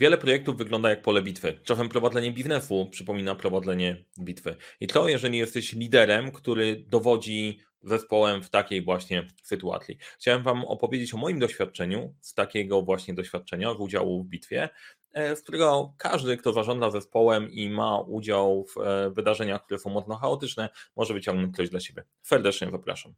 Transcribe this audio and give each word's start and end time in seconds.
Wiele 0.00 0.18
projektów 0.18 0.56
wygląda 0.56 0.90
jak 0.90 1.02
pole 1.02 1.22
bitwy. 1.22 1.60
Czasem 1.64 1.88
prowadzenie 1.88 2.32
biznesu 2.32 2.88
przypomina 2.90 3.34
prowadzenie 3.34 4.04
bitwy. 4.20 4.56
I 4.80 4.86
to, 4.86 5.08
jeżeli 5.08 5.38
jesteś 5.38 5.72
liderem, 5.72 6.32
który 6.32 6.84
dowodzi 6.88 7.60
zespołem 7.82 8.42
w 8.42 8.50
takiej 8.50 8.82
właśnie 8.82 9.26
sytuacji. 9.42 9.98
Chciałem 10.18 10.42
Wam 10.42 10.64
opowiedzieć 10.64 11.14
o 11.14 11.16
moim 11.16 11.38
doświadczeniu 11.38 12.14
z 12.20 12.34
takiego 12.34 12.82
właśnie 12.82 13.14
doświadczenia, 13.14 13.74
w 13.74 13.80
udziału 13.80 14.22
w 14.22 14.26
bitwie, 14.26 14.68
e, 15.12 15.36
z 15.36 15.42
którego 15.42 15.94
każdy, 15.98 16.36
kto 16.36 16.52
zarządza 16.52 16.90
zespołem 16.90 17.50
i 17.50 17.68
ma 17.68 18.00
udział 18.00 18.64
w 18.64 18.80
e, 18.80 19.10
wydarzeniach, 19.10 19.64
które 19.64 19.80
są 19.80 19.90
mocno 19.90 20.16
chaotyczne, 20.16 20.68
może 20.96 21.14
wyciągnąć 21.14 21.56
coś 21.56 21.70
dla 21.70 21.80
siebie. 21.80 22.04
Serdecznie 22.22 22.70
zapraszam. 22.70 23.14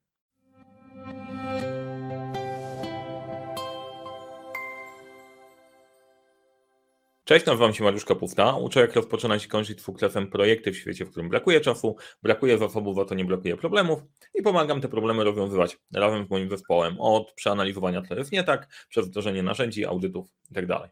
Cześć, 7.32 7.46
nazywam 7.46 7.74
się 7.74 7.84
Mariusz 7.84 8.04
Kapufta. 8.04 8.56
Uczę, 8.56 8.80
jak 8.80 8.96
rozpoczynać 8.96 9.44
i 9.44 9.48
kończyć 9.48 9.80
fuklesem 9.80 10.26
projekty 10.26 10.72
w 10.72 10.76
świecie, 10.76 11.04
w 11.04 11.10
którym 11.10 11.28
brakuje 11.28 11.60
czasu, 11.60 11.96
brakuje 12.22 12.58
zasobów, 12.58 12.98
a 12.98 13.04
to 13.04 13.14
nie 13.14 13.24
brakuje 13.24 13.56
problemów 13.56 14.02
i 14.34 14.42
pomagam 14.42 14.80
te 14.80 14.88
problemy 14.88 15.24
rozwiązywać 15.24 15.78
razem 15.94 16.26
z 16.26 16.30
moim 16.30 16.48
zespołem 16.48 16.96
od 17.00 17.32
przeanalizowania, 17.32 18.02
co 18.02 18.14
jest 18.14 18.32
nie 18.32 18.44
tak, 18.44 18.86
przez 18.88 19.08
wdrożenie 19.08 19.42
narzędzi, 19.42 19.84
audytów 19.84 20.26
itd. 20.50 20.66
Tak 20.66 20.90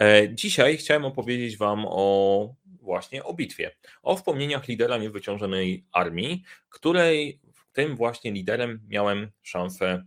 e, 0.00 0.34
dzisiaj 0.34 0.76
chciałem 0.76 1.04
opowiedzieć 1.04 1.56
Wam 1.56 1.84
o 1.88 2.54
właśnie 2.64 3.24
o 3.24 3.34
bitwie, 3.34 3.70
o 4.02 4.16
wspomnieniach 4.16 4.68
lidera 4.68 4.98
niewyciążonej 4.98 5.84
armii, 5.92 6.42
której 6.68 7.40
tym 7.72 7.96
właśnie 7.96 8.32
liderem 8.32 8.80
miałem 8.88 9.30
szansę 9.42 10.04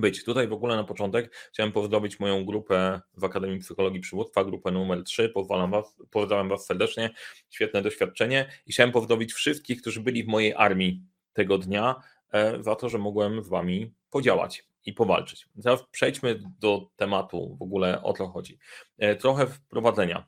być. 0.00 0.24
Tutaj 0.24 0.48
w 0.48 0.52
ogóle 0.52 0.76
na 0.76 0.84
początek 0.84 1.34
chciałem 1.52 1.72
pozdrowić 1.72 2.20
moją 2.20 2.44
grupę 2.44 3.00
w 3.16 3.24
Akademii 3.24 3.58
Psychologii 3.58 4.00
Przywództwa, 4.00 4.44
grupę 4.44 4.70
numer 4.70 5.04
3. 5.04 5.28
Pozwalam 5.28 5.70
was, 5.70 5.96
pozdrawiam 6.10 6.48
Was 6.48 6.66
serdecznie, 6.66 7.10
świetne 7.50 7.82
doświadczenie 7.82 8.48
i 8.66 8.72
chciałem 8.72 8.92
pozdrowić 8.92 9.32
wszystkich, 9.32 9.80
którzy 9.80 10.00
byli 10.00 10.24
w 10.24 10.26
mojej 10.26 10.54
armii 10.54 11.02
tego 11.32 11.58
dnia 11.58 12.02
e, 12.32 12.62
za 12.62 12.76
to, 12.76 12.88
że 12.88 12.98
mogłem 12.98 13.42
z 13.42 13.48
Wami 13.48 13.94
podziałać 14.10 14.68
i 14.86 14.92
powalczyć. 14.92 15.48
Teraz 15.62 15.84
przejdźmy 15.90 16.40
do 16.60 16.90
tematu 16.96 17.56
w 17.60 17.62
ogóle 17.62 18.02
o 18.02 18.12
co 18.12 18.28
chodzi. 18.28 18.58
E, 18.98 19.16
trochę 19.16 19.46
wprowadzenia. 19.46 20.26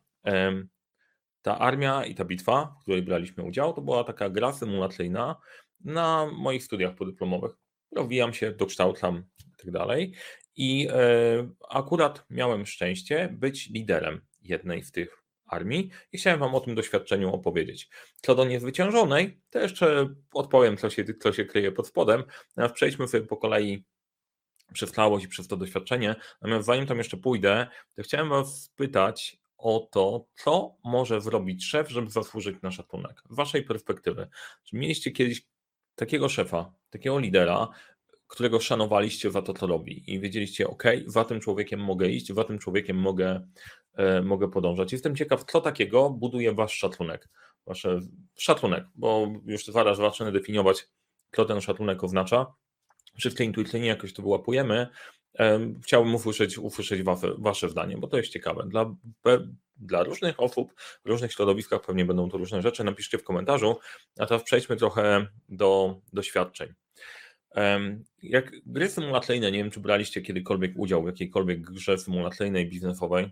Ta 1.43 1.59
armia 1.59 2.05
i 2.05 2.15
ta 2.15 2.25
bitwa, 2.25 2.75
w 2.81 2.83
której 2.83 3.03
braliśmy 3.03 3.45
udział, 3.45 3.73
to 3.73 3.81
była 3.81 4.05
taka 4.05 4.31
gra 4.31 4.53
symulacyjna 4.53 5.37
na 5.81 6.27
moich 6.33 6.65
studiach 6.65 6.95
podyplomowych. 6.95 7.53
Rozwijam 7.93 8.35
się, 8.35 8.53
dokształcam 8.53 9.25
tak 9.57 9.71
dalej. 9.71 10.13
I 10.57 10.89
e, 10.91 11.49
akurat 11.69 12.25
miałem 12.31 12.67
szczęście 12.67 13.29
być 13.33 13.71
liderem 13.71 14.21
jednej 14.43 14.85
z 14.85 14.93
tych 14.93 15.23
armii 15.47 15.91
i 16.13 16.19
chciałem 16.19 16.41
Wam 16.41 16.55
o 16.55 16.61
tym 16.61 16.75
doświadczeniu 16.75 17.33
opowiedzieć. 17.35 17.89
Co 18.23 18.35
do 18.35 18.45
niezwyciężonej, 18.45 19.41
to 19.51 19.59
jeszcze 19.59 20.09
odpowiem, 20.33 20.77
co 20.77 20.91
się, 20.91 21.05
co 21.05 21.33
się 21.33 21.45
kryje 21.45 21.73
pod 21.73 21.87
spodem. 21.87 22.25
Natomiast 22.49 22.75
przejdźmy 22.75 23.09
sobie 23.09 23.27
po 23.27 23.37
kolei 23.37 23.85
przez 24.73 24.93
całość 24.93 25.25
i 25.25 25.29
przez 25.29 25.49
to 25.49 25.57
doświadczenie. 25.57 26.15
Natomiast 26.43 26.67
zanim 26.67 26.87
tam 26.87 26.99
jeszcze 26.99 27.17
pójdę, 27.17 27.67
to 27.95 28.03
chciałem 28.03 28.29
Was 28.29 28.63
spytać 28.63 29.39
o 29.59 29.89
to, 29.91 30.27
co 30.37 30.77
może 30.85 31.21
zrobić 31.21 31.65
szef, 31.65 31.89
żeby 31.89 32.11
zasłużyć 32.11 32.63
na 32.63 32.71
szacunek. 32.71 33.23
Z 33.31 33.37
Waszej 33.37 33.63
perspektywy. 33.63 34.29
Czy 34.65 34.77
mieliście 34.77 35.11
kiedyś 35.11 35.47
takiego 35.95 36.29
szefa, 36.29 36.73
takiego 36.91 37.19
lidera, 37.19 37.69
którego 38.27 38.61
szanowaliście 38.61 39.31
za 39.31 39.43
to, 39.43 39.55
co 39.55 39.67
robi 39.67 40.13
i 40.13 40.21
wiedzieliście, 40.21 40.69
ok, 40.69 40.83
za 41.07 41.25
tym 41.25 41.41
człowiekiem 41.41 41.81
mogę 41.81 42.09
iść, 42.09 42.33
za 42.33 42.45
tym 42.45 42.59
człowiekiem 42.59 42.97
mogę, 42.97 43.47
e, 43.95 44.23
mogę 44.23 44.49
podążać. 44.49 44.93
Jestem 44.93 45.17
ciekaw, 45.17 45.45
co 45.45 45.61
takiego 45.61 46.11
buduje 46.11 46.55
wasz 46.55 46.75
szacunek, 46.75 47.29
wasz 47.67 47.87
szacunek, 48.39 48.85
bo 48.95 49.33
już 49.45 49.65
zaraz 49.65 49.99
zacznę 49.99 50.33
definiować, 50.33 50.89
co 51.37 51.45
ten 51.45 51.61
szacunek 51.61 52.05
oznacza. 52.05 52.47
Wszyscy 53.19 53.45
intuicyjnie 53.45 53.87
jakoś 53.87 54.13
to 54.13 54.23
wyłapujemy. 54.23 54.89
E, 55.39 55.73
chciałbym 55.85 56.15
usłyszeć, 56.15 56.59
usłyszeć 56.59 57.03
wasze, 57.03 57.35
wasze 57.39 57.69
zdanie, 57.69 57.97
bo 57.99 58.07
to 58.07 58.17
jest 58.17 58.33
ciekawe. 58.33 58.67
Dla, 58.69 58.95
dla 59.77 60.03
różnych 60.03 60.41
osób, 60.41 60.75
w 61.05 61.09
różnych 61.09 61.33
środowiskach 61.33 61.81
pewnie 61.81 62.05
będą 62.05 62.31
to 62.31 62.39
różne 62.39 62.63
rzeczy. 62.63 62.85
Napiszcie 62.85 63.19
w 63.19 63.25
komentarzu. 63.25 63.77
A 64.19 64.27
teraz 64.27 64.43
przejdźmy 64.43 64.77
trochę 64.77 65.27
do 65.49 66.01
doświadczeń. 66.13 66.75
Jak 68.23 68.53
gry 68.67 68.89
symulacyjne, 68.89 69.53
nie 69.53 69.59
wiem, 69.59 69.71
czy 69.71 69.81
braliście 69.81 70.23
kiedykolwiek 70.23 70.73
udział 70.77 71.03
w 71.03 71.07
jakiejkolwiek 71.07 71.61
grze 71.61 71.99
symulacyjnej, 71.99 72.69
biznesowej 72.69 73.31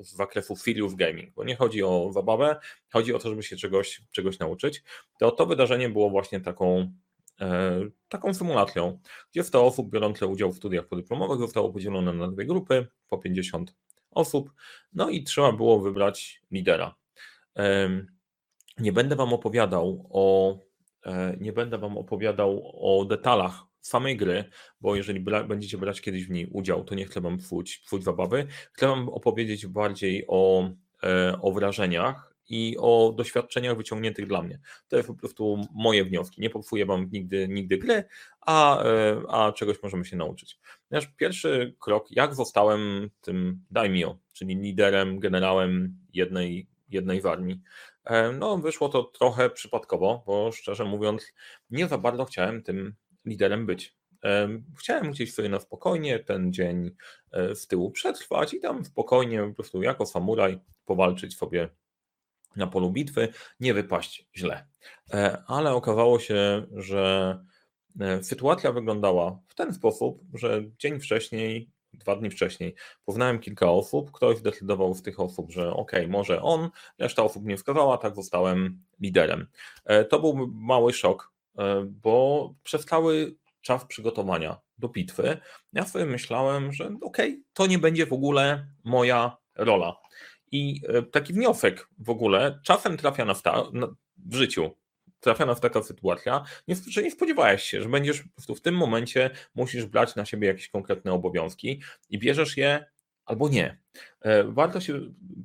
z 0.00 0.16
zakresu 0.16 0.56
serious 0.56 0.94
gaming, 0.94 1.34
bo 1.34 1.44
nie 1.44 1.56
chodzi 1.56 1.82
o 1.82 2.10
zabawę, 2.12 2.60
chodzi 2.92 3.14
o 3.14 3.18
to, 3.18 3.28
żeby 3.28 3.42
się 3.42 3.56
czegoś, 3.56 4.02
czegoś 4.10 4.38
nauczyć, 4.38 4.82
to 5.18 5.30
to 5.30 5.46
wydarzenie 5.46 5.88
było 5.88 6.10
właśnie 6.10 6.40
taką, 6.40 6.92
e, 7.40 7.80
taką 8.08 8.34
symulacją, 8.34 8.98
gdzie 9.32 9.44
100 9.44 9.66
osób 9.66 9.90
biorące 9.90 10.26
udział 10.26 10.52
w 10.52 10.56
studiach 10.56 10.86
podyplomowych 10.86 11.38
zostało 11.38 11.72
podzielone 11.72 12.12
na 12.12 12.28
dwie 12.28 12.44
grupy, 12.44 12.86
po 13.08 13.18
50 13.18 13.74
osób, 14.10 14.52
no 14.92 15.08
i 15.08 15.24
trzeba 15.24 15.52
było 15.52 15.80
wybrać 15.80 16.42
lidera. 16.50 16.94
Nie 18.78 18.92
będę 18.92 19.16
Wam 19.16 19.32
opowiadał 19.32 20.08
o 20.10 20.58
E, 20.58 20.67
nie 21.40 21.52
będę 21.52 21.78
Wam 21.78 21.98
opowiadał 21.98 22.72
o 22.74 23.04
detalach 23.04 23.68
samej 23.80 24.16
gry, 24.16 24.44
bo 24.80 24.96
jeżeli 24.96 25.20
bra 25.20 25.44
będziecie 25.44 25.78
brać 25.78 26.00
kiedyś 26.00 26.26
w 26.26 26.30
niej 26.30 26.46
udział, 26.46 26.84
to 26.84 26.94
nie 26.94 27.04
chcę 27.04 27.20
Wam 27.20 27.38
psuć, 27.38 27.78
psuć 27.78 28.04
zabawy. 28.04 28.46
Chcę 28.72 28.86
Wam 28.86 29.08
opowiedzieć 29.08 29.66
bardziej 29.66 30.24
o, 30.28 30.70
e, 31.02 31.38
o 31.42 31.52
wrażeniach 31.52 32.34
i 32.48 32.76
o 32.78 33.14
doświadczeniach 33.16 33.76
wyciągniętych 33.76 34.26
dla 34.26 34.42
mnie. 34.42 34.60
To 34.88 34.96
jest 34.96 35.08
po 35.08 35.14
prostu 35.14 35.64
moje 35.74 36.04
wnioski. 36.04 36.40
Nie 36.40 36.50
popsuję 36.50 36.86
Wam 36.86 37.08
nigdy, 37.12 37.48
nigdy 37.48 37.78
gry, 37.78 38.04
a, 38.40 38.84
e, 38.84 39.22
a 39.28 39.52
czegoś 39.52 39.82
możemy 39.82 40.04
się 40.04 40.16
nauczyć. 40.16 40.58
Nasz 40.90 41.06
pierwszy 41.06 41.74
krok, 41.80 42.06
jak 42.10 42.34
zostałem 42.34 43.10
tym 43.20 43.64
daimio, 43.70 44.18
czyli 44.32 44.56
liderem, 44.56 45.18
generałem 45.18 45.98
jednej, 46.12 46.66
jednej 46.88 47.20
z 47.20 47.26
armii. 47.26 47.60
E, 48.08 48.32
no, 48.32 48.58
wyszło 48.58 48.88
to 48.88 49.02
trochę 49.02 49.50
przypadkowo, 49.50 50.22
bo 50.26 50.52
szczerze 50.52 50.84
mówiąc, 50.84 51.32
nie 51.70 51.88
za 51.88 51.98
bardzo 51.98 52.24
chciałem 52.24 52.62
tym 52.62 52.94
liderem 53.24 53.66
być. 53.66 53.96
E, 54.24 54.48
chciałem 54.78 55.10
gdzieś 55.10 55.34
sobie 55.34 55.48
na 55.48 55.60
spokojnie 55.60 56.18
ten 56.18 56.52
dzień 56.52 56.90
e, 57.32 57.54
z 57.54 57.66
tyłu 57.66 57.90
przetrwać 57.90 58.54
i 58.54 58.60
tam 58.60 58.84
spokojnie 58.84 59.42
po 59.48 59.54
prostu 59.54 59.82
jako 59.82 60.06
samuraj 60.06 60.60
powalczyć 60.84 61.36
sobie 61.36 61.68
na 62.56 62.66
polu 62.66 62.90
bitwy, 62.90 63.28
nie 63.60 63.74
wypaść 63.74 64.28
źle. 64.36 64.66
Ale 65.46 65.72
okazało 65.74 66.18
się, 66.18 66.66
że 66.72 67.38
sytuacja 68.22 68.72
wyglądała 68.72 69.38
w 69.48 69.54
ten 69.54 69.74
sposób, 69.74 70.22
że 70.34 70.62
dzień 70.78 71.00
wcześniej 71.00 71.70
dwa 71.92 72.16
dni 72.16 72.30
wcześniej 72.30 72.74
poznałem 73.04 73.38
kilka 73.38 73.70
osób, 73.70 74.12
ktoś 74.12 74.38
zdecydował 74.38 74.94
z 74.94 75.02
tych 75.02 75.20
osób, 75.20 75.50
że 75.50 75.72
ok, 75.72 75.92
może 76.08 76.42
on, 76.42 76.70
reszta 76.98 77.22
osób 77.22 77.44
nie 77.44 77.56
wskazała, 77.56 77.98
tak 77.98 78.16
zostałem 78.16 78.82
liderem. 79.00 79.46
E, 79.84 80.04
to 80.04 80.20
był 80.20 80.48
mały 80.52 80.92
szok, 80.92 81.32
e, 81.58 81.86
bo 81.86 82.54
przez 82.62 82.84
cały 82.84 83.36
czas 83.60 83.84
przygotowania 83.84 84.60
do 84.78 84.88
bitwy 84.88 85.40
ja 85.72 85.86
sobie 85.86 86.06
myślałem, 86.06 86.72
że 86.72 86.90
ok, 87.02 87.18
to 87.52 87.66
nie 87.66 87.78
będzie 87.78 88.06
w 88.06 88.12
ogóle 88.12 88.66
moja 88.84 89.36
rola. 89.54 89.96
I 90.52 90.80
e, 90.88 91.02
taki 91.02 91.32
wniosek 91.32 91.88
w 91.98 92.10
ogóle 92.10 92.60
czasem 92.64 92.96
trafia 92.96 93.24
na 93.24 93.34
w 94.26 94.34
życiu, 94.34 94.70
trafia 95.20 95.46
nas 95.46 95.60
taka 95.60 95.82
sytuacja, 95.82 96.44
że 96.88 97.02
nie 97.02 97.10
spodziewałeś 97.10 97.62
się, 97.62 97.82
że 97.82 97.88
będziesz 97.88 98.22
po 98.22 98.28
prostu 98.28 98.54
w 98.54 98.60
tym 98.60 98.74
momencie 98.74 99.30
musisz 99.54 99.86
brać 99.86 100.16
na 100.16 100.24
siebie 100.24 100.48
jakieś 100.48 100.68
konkretne 100.68 101.12
obowiązki 101.12 101.82
i 102.10 102.18
bierzesz 102.18 102.56
je 102.56 102.84
albo 103.28 103.48
nie. 103.48 103.78
E, 104.20 104.44
warto 104.44 104.80
się, 104.80 105.00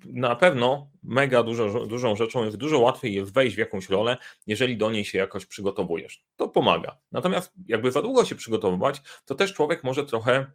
na 0.06 0.36
pewno 0.36 0.92
mega 1.04 1.44
dużo, 1.44 1.86
dużą 1.86 2.16
rzeczą 2.16 2.46
jest, 2.46 2.58
dużo 2.58 2.80
łatwiej 2.80 3.14
jest 3.14 3.34
wejść 3.34 3.56
w 3.56 3.60
jakąś 3.60 3.90
rolę, 3.90 4.18
jeżeli 4.48 4.78
do 4.78 4.92
niej 4.92 5.06
się 5.06 5.18
jakoś 5.18 5.46
przygotowujesz. 5.46 6.24
To 6.36 6.50
pomaga. 6.50 6.98
Natomiast 7.12 7.54
jakby 7.68 7.92
za 7.92 8.02
długo 8.02 8.26
się 8.26 8.36
przygotowywać, 8.36 9.02
to 9.26 9.36
też 9.36 9.54
człowiek 9.54 9.84
może 9.84 10.06
trochę 10.06 10.46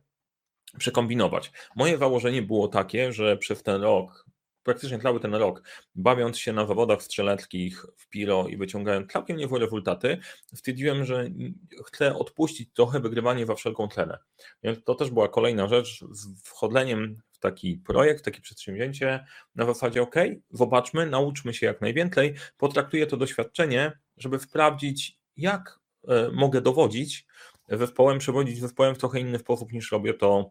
przekombinować. 0.78 1.52
Moje 1.76 1.98
założenie 1.98 2.42
było 2.42 2.68
takie, 2.68 3.12
że 3.12 3.36
przez 3.36 3.62
ten 3.62 3.82
rok 3.82 4.26
praktycznie 4.62 4.98
cały 4.98 5.20
ten 5.20 5.34
rok, 5.34 5.62
bawiąc 5.94 6.38
się 6.38 6.52
na 6.52 6.66
zawodach 6.66 7.02
strzeleckich 7.02 7.86
w 7.96 8.08
Piro 8.08 8.48
i 8.48 8.56
wyciągając 8.56 9.12
całkiem 9.12 9.36
niezłe 9.36 9.58
rezultaty, 9.58 10.18
stwierdziłem, 10.54 11.04
że 11.04 11.30
chcę 11.86 12.16
odpuścić 12.16 12.72
trochę 12.72 13.00
wygrywanie 13.00 13.46
za 13.46 13.54
wszelką 13.54 13.88
cenę. 13.88 14.18
Więc 14.62 14.84
to 14.84 14.94
też 14.94 15.10
była 15.10 15.28
kolejna 15.28 15.68
rzecz 15.68 16.04
z 16.10 16.42
wchodzeniem 16.42 17.16
w 17.30 17.38
taki 17.38 17.76
projekt, 17.76 18.24
takie 18.24 18.40
przedsięwzięcie 18.40 19.26
na 19.54 19.66
zasadzie 19.66 20.02
OK, 20.02 20.14
zobaczmy, 20.50 21.06
nauczmy 21.06 21.54
się 21.54 21.66
jak 21.66 21.80
najwięcej, 21.80 22.34
potraktuję 22.56 23.06
to 23.06 23.16
doświadczenie, 23.16 23.92
żeby 24.16 24.38
sprawdzić, 24.38 25.18
jak 25.36 25.78
e, 26.08 26.30
mogę 26.32 26.60
dowodzić 26.60 27.26
zespołem, 27.68 28.18
przewodzić 28.18 28.60
zespołem 28.60 28.94
w 28.94 28.98
trochę 28.98 29.20
inny 29.20 29.38
sposób 29.38 29.72
niż 29.72 29.92
robię 29.92 30.14
to 30.14 30.50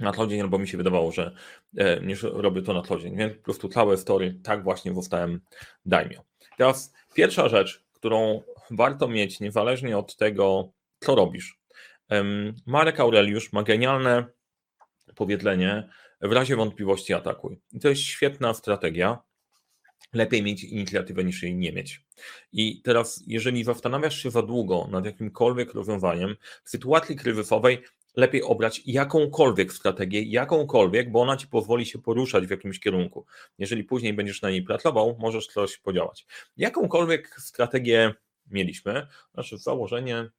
na 0.00 0.12
co 0.12 0.26
dzień, 0.26 0.40
albo 0.40 0.58
mi 0.58 0.68
się 0.68 0.76
wydawało, 0.76 1.12
że 1.12 1.34
e, 1.76 2.00
niż 2.00 2.22
robię 2.22 2.62
to 2.62 2.74
na 2.74 2.82
co 2.82 2.98
dzień. 2.98 3.16
Więc 3.16 3.36
po 3.36 3.42
prostu 3.42 3.68
całe 3.68 3.96
story, 3.96 4.40
tak 4.42 4.64
właśnie 4.64 4.94
zostałem 4.94 5.40
daimio. 5.86 6.22
Teraz 6.58 6.94
pierwsza 7.14 7.48
rzecz, 7.48 7.84
którą 7.92 8.42
warto 8.70 9.08
mieć 9.08 9.40
niezależnie 9.40 9.98
od 9.98 10.16
tego, 10.16 10.72
co 11.00 11.14
robisz. 11.14 11.58
Marek 12.66 13.00
Aureliusz 13.00 13.52
ma 13.52 13.62
genialne 13.62 14.26
powiedzenie, 15.14 15.88
w 16.20 16.32
razie 16.32 16.56
wątpliwości 16.56 17.14
atakuj. 17.14 17.60
I 17.72 17.80
to 17.80 17.88
jest 17.88 18.02
świetna 18.02 18.54
strategia. 18.54 19.18
Lepiej 20.12 20.42
mieć 20.42 20.64
inicjatywę 20.64 21.24
niż 21.24 21.42
jej 21.42 21.54
nie 21.54 21.72
mieć. 21.72 22.04
I 22.52 22.82
teraz, 22.82 23.24
jeżeli 23.26 23.64
zastanawiasz 23.64 24.22
się 24.22 24.30
za 24.30 24.42
długo 24.42 24.88
nad 24.90 25.04
jakimkolwiek 25.04 25.74
rozwiązaniem, 25.74 26.36
w 26.64 26.70
sytuacji 26.70 27.16
kryzysowej 27.16 27.82
lepiej 28.16 28.42
obrać 28.42 28.82
jakąkolwiek 28.86 29.72
strategię, 29.72 30.22
jakąkolwiek, 30.22 31.10
bo 31.10 31.20
ona 31.20 31.36
ci 31.36 31.46
pozwoli 31.46 31.86
się 31.86 31.98
poruszać 31.98 32.46
w 32.46 32.50
jakimś 32.50 32.80
kierunku. 32.80 33.26
Jeżeli 33.58 33.84
później 33.84 34.14
będziesz 34.14 34.42
na 34.42 34.50
niej 34.50 34.62
pracował, 34.62 35.16
możesz 35.18 35.46
coś 35.46 35.78
podziałać. 35.78 36.26
Jakąkolwiek 36.56 37.36
strategię 37.40 38.14
mieliśmy, 38.50 39.06
znaczy 39.34 39.58
założenie, 39.58 40.30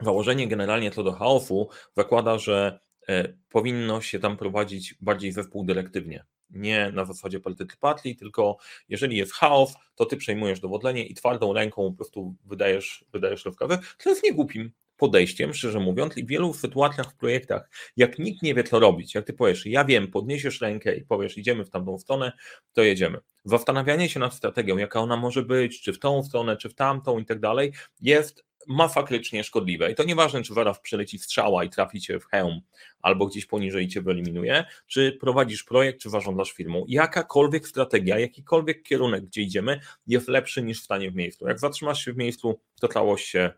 założenie 0.00 0.48
generalnie 0.48 0.90
co 0.90 1.02
do 1.02 1.12
chaosu 1.12 1.68
zakłada, 1.96 2.38
że 2.38 2.80
e, 3.08 3.32
powinno 3.48 4.00
się 4.00 4.18
tam 4.18 4.36
prowadzić 4.36 4.94
bardziej 5.00 5.32
zespół 5.32 5.64
dyrektywnie. 5.64 6.24
Nie 6.50 6.92
na 6.92 7.04
zasadzie 7.04 7.40
partycypacji, 7.40 8.16
tylko 8.16 8.56
jeżeli 8.88 9.16
jest 9.16 9.32
chaos, 9.32 9.74
to 9.94 10.06
ty 10.06 10.16
przejmujesz 10.16 10.60
dowodzenie 10.60 11.06
i 11.06 11.14
twardą 11.14 11.52
ręką 11.52 11.90
po 11.90 11.96
prostu 11.96 12.34
wydajesz, 12.44 13.04
wydajesz 13.12 13.44
rozkazy, 13.44 13.78
co 13.98 14.10
jest 14.10 14.24
niegłupim 14.24 14.72
podejściem, 14.98 15.54
szczerze 15.54 15.80
mówiąc, 15.80 16.16
i 16.16 16.24
w 16.24 16.28
wielu 16.28 16.54
sytuacjach 16.54 17.12
w 17.12 17.16
projektach, 17.16 17.70
jak 17.96 18.18
nikt 18.18 18.42
nie 18.42 18.54
wie, 18.54 18.64
co 18.64 18.78
robić, 18.78 19.14
jak 19.14 19.24
ty 19.24 19.32
powiesz, 19.32 19.66
ja 19.66 19.84
wiem, 19.84 20.08
podniesiesz 20.10 20.60
rękę 20.60 20.96
i 20.96 21.04
powiesz, 21.04 21.38
idziemy 21.38 21.64
w 21.64 21.70
tamtą 21.70 21.98
stronę, 21.98 22.32
to 22.72 22.82
jedziemy. 22.82 23.18
Zastanawianie 23.44 24.08
się 24.08 24.20
nad 24.20 24.34
strategią, 24.34 24.76
jaka 24.76 25.00
ona 25.00 25.16
może 25.16 25.42
być, 25.42 25.80
czy 25.80 25.92
w 25.92 25.98
tą 25.98 26.22
stronę, 26.22 26.56
czy 26.56 26.68
w 26.68 26.74
tamtą 26.74 27.18
i 27.18 27.24
tak 27.24 27.40
dalej, 27.40 27.72
jest 28.00 28.48
masakrycznie 28.68 29.44
szkodliwe. 29.44 29.92
I 29.92 29.94
to 29.94 30.04
nieważne, 30.04 30.42
czy 30.42 30.54
zaraz 30.54 30.80
przyleci 30.80 31.18
strzała 31.18 31.64
i 31.64 31.70
trafi 31.70 32.00
cię 32.00 32.20
w 32.20 32.26
hełm, 32.26 32.60
albo 33.02 33.26
gdzieś 33.26 33.46
poniżej 33.46 33.88
cię 33.88 34.02
wyeliminuje, 34.02 34.64
czy 34.86 35.12
prowadzisz 35.20 35.64
projekt, 35.64 36.00
czy 36.00 36.10
zarządzasz 36.10 36.52
firmą. 36.52 36.84
Jakakolwiek 36.88 37.68
strategia, 37.68 38.18
jakikolwiek 38.18 38.82
kierunek, 38.82 39.24
gdzie 39.24 39.42
idziemy, 39.42 39.80
jest 40.06 40.28
lepszy 40.28 40.62
niż 40.62 40.82
stanie 40.82 41.10
w 41.10 41.14
miejscu. 41.14 41.48
Jak 41.48 41.58
zatrzymasz 41.58 42.04
się 42.04 42.12
w 42.12 42.16
miejscu, 42.16 42.60
to 42.80 42.88
całość 42.88 43.28
się 43.28 43.50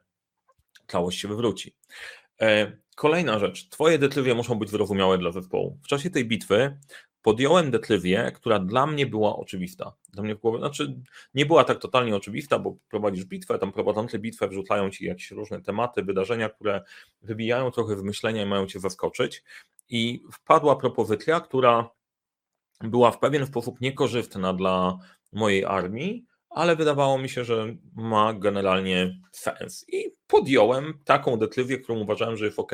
całość 0.91 1.21
się 1.21 1.29
wywróci. 1.29 1.77
E, 2.41 2.73
kolejna 2.97 3.39
rzecz. 3.39 3.69
Twoje 3.69 3.99
decyzje 3.99 4.35
muszą 4.35 4.55
być 4.55 4.71
wyrozumiałe 4.71 5.19
dla 5.19 5.33
zespołu. 5.33 5.79
W 5.83 5.87
czasie 5.87 6.11
tej 6.11 6.25
bitwy 6.25 6.79
podjąłem 7.23 7.71
decyzję, 7.71 8.33
która 8.35 8.59
dla 8.59 8.87
mnie 8.87 9.07
była 9.07 9.37
oczywista. 9.37 9.93
Dla 10.09 10.23
mnie 10.23 10.35
w 10.35 10.39
głowie, 10.39 10.59
znaczy 10.59 11.01
nie 11.35 11.47
była 11.47 11.65
tak 11.65 11.79
totalnie 11.79 12.17
oczywista, 12.17 12.59
bo 12.59 12.77
prowadzisz 12.89 13.25
bitwę, 13.25 13.59
tam 13.59 13.73
prowadzący 13.73 14.19
bitwę 14.19 14.49
wrzucają 14.49 14.91
ci 14.91 15.05
jakieś 15.05 15.31
różne 15.31 15.63
tematy, 15.63 16.03
wydarzenia, 16.03 16.49
które 16.49 16.83
wybijają 17.23 17.71
trochę 17.71 17.97
wymyślenia 17.97 18.43
i 18.43 18.47
mają 18.47 18.67
cię 18.67 18.81
zaskoczyć. 18.81 19.45
I 19.89 20.23
wpadła 20.33 20.77
propozycja, 20.77 21.41
która 21.41 21.91
była 22.81 23.11
w 23.11 23.19
pewien 23.19 23.47
sposób 23.47 23.81
niekorzystna 23.81 24.53
dla 24.55 24.99
mojej 25.33 25.65
armii, 25.65 26.27
ale 26.51 26.77
wydawało 26.77 27.19
mi 27.19 27.29
się, 27.29 27.45
że 27.45 27.77
ma 27.95 28.35
generalnie 28.35 29.21
sens. 29.33 29.85
I 29.89 30.15
podjąłem 30.27 30.95
taką 31.05 31.37
decyzję, 31.37 31.79
którą 31.79 31.99
uważałem, 31.99 32.37
że 32.37 32.45
jest 32.45 32.59
ok. 32.59 32.73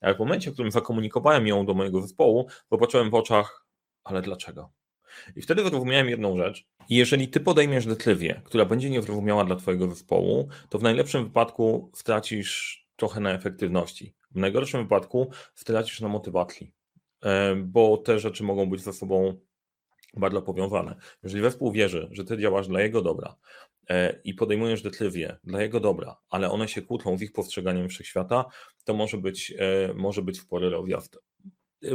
Ale 0.00 0.14
w 0.14 0.18
momencie, 0.18 0.50
w 0.50 0.54
którym 0.54 0.70
zakomunikowałem 0.70 1.46
ją 1.46 1.66
do 1.66 1.74
mojego 1.74 2.02
zespołu, 2.02 2.46
popatrzyłem 2.68 3.10
w 3.10 3.14
oczach, 3.14 3.66
ale 4.04 4.22
dlaczego? 4.22 4.72
I 5.36 5.42
wtedy 5.42 5.62
zrozumiałem 5.64 6.08
jedną 6.08 6.36
rzecz. 6.36 6.66
Jeżeli 6.88 7.28
ty 7.28 7.40
podejmiesz 7.40 7.86
decyzję, 7.86 8.40
która 8.44 8.64
będzie 8.64 8.90
niezrozumiała 8.90 9.44
dla 9.44 9.56
twojego 9.56 9.88
zespołu, 9.88 10.48
to 10.68 10.78
w 10.78 10.82
najlepszym 10.82 11.24
wypadku 11.24 11.90
stracisz 11.94 12.80
trochę 12.96 13.20
na 13.20 13.32
efektywności. 13.32 14.14
W 14.30 14.36
najgorszym 14.36 14.82
wypadku 14.82 15.30
stracisz 15.54 16.00
na 16.00 16.08
motywacji, 16.08 16.72
e, 17.22 17.56
bo 17.56 17.96
te 17.96 18.18
rzeczy 18.18 18.44
mogą 18.44 18.70
być 18.70 18.82
ze 18.82 18.92
sobą 18.92 19.40
bardzo 20.16 20.42
powiązane. 20.42 20.96
Jeżeli 21.22 21.42
zespół 21.42 21.72
wierzy, 21.72 22.08
że 22.12 22.24
ty 22.24 22.38
działasz 22.38 22.68
dla 22.68 22.80
jego 22.80 23.02
dobra 23.02 23.36
e, 23.88 24.20
i 24.24 24.34
podejmujesz 24.34 24.82
decyzje 24.82 25.36
dla 25.44 25.62
jego 25.62 25.80
dobra, 25.80 26.16
ale 26.30 26.50
one 26.50 26.68
się 26.68 26.82
kłócą 26.82 27.18
z 27.18 27.22
ich 27.22 27.32
postrzeganiem 27.32 27.88
wszechświata, 27.88 28.44
to 28.84 28.94
może 28.94 29.18
być, 29.18 29.54
e, 29.58 29.94
może 29.94 30.22
być 30.22 30.40
spory 30.40 30.70
rozjazd. 30.70 31.18
E, 31.84 31.88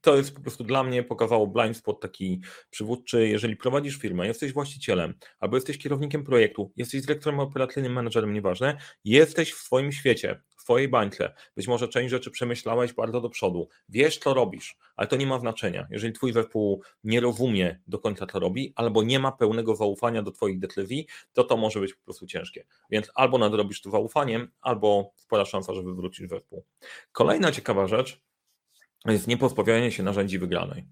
to 0.00 0.16
jest 0.16 0.34
po 0.34 0.40
prostu 0.40 0.64
dla 0.64 0.84
mnie 0.84 1.02
pokazało 1.02 1.46
blind 1.46 1.76
spot 1.76 2.00
taki 2.00 2.40
przywódczy. 2.70 3.28
Jeżeli 3.28 3.56
prowadzisz 3.56 3.96
firmę, 3.96 4.26
jesteś 4.26 4.52
właścicielem, 4.52 5.14
albo 5.40 5.56
jesteś 5.56 5.78
kierownikiem 5.78 6.24
projektu, 6.24 6.72
jesteś 6.76 7.02
dyrektorem 7.02 7.40
operacyjnym, 7.40 7.92
menedżerem, 7.92 8.32
nieważne, 8.32 8.76
jesteś 9.04 9.52
w 9.52 9.58
swoim 9.58 9.92
świecie, 9.92 10.40
twojej 10.66 10.88
bańce. 10.88 11.34
Być 11.56 11.68
może 11.68 11.88
część 11.88 12.10
rzeczy 12.10 12.30
przemyślałeś 12.30 12.92
bardzo 12.92 13.20
do 13.20 13.30
przodu. 13.30 13.68
Wiesz, 13.88 14.18
co 14.18 14.34
robisz, 14.34 14.78
ale 14.96 15.08
to 15.08 15.16
nie 15.16 15.26
ma 15.26 15.38
znaczenia. 15.38 15.86
Jeżeli 15.90 16.12
twój 16.12 16.32
zespół 16.32 16.82
nie 17.04 17.20
rozumie 17.20 17.80
do 17.86 17.98
końca, 17.98 18.26
co 18.26 18.38
robi, 18.38 18.72
albo 18.76 19.02
nie 19.02 19.18
ma 19.18 19.32
pełnego 19.32 19.76
zaufania 19.76 20.22
do 20.22 20.30
twoich 20.30 20.58
decyzji, 20.58 21.06
to 21.32 21.44
to 21.44 21.56
może 21.56 21.80
być 21.80 21.94
po 21.94 22.04
prostu 22.04 22.26
ciężkie. 22.26 22.64
Więc 22.90 23.10
albo 23.14 23.38
nadrobisz 23.38 23.80
to 23.80 23.90
zaufaniem, 23.90 24.50
albo 24.60 25.12
spora 25.16 25.44
szansa, 25.44 25.74
że 25.74 25.82
wywrócisz 25.82 26.28
zespół. 26.28 26.64
Kolejna 27.12 27.52
ciekawa 27.52 27.86
rzecz, 27.86 28.20
jest 29.12 29.26
niepozbawianie 29.26 29.92
się 29.92 30.02
narzędzi 30.02 30.38
wygranej. 30.38 30.86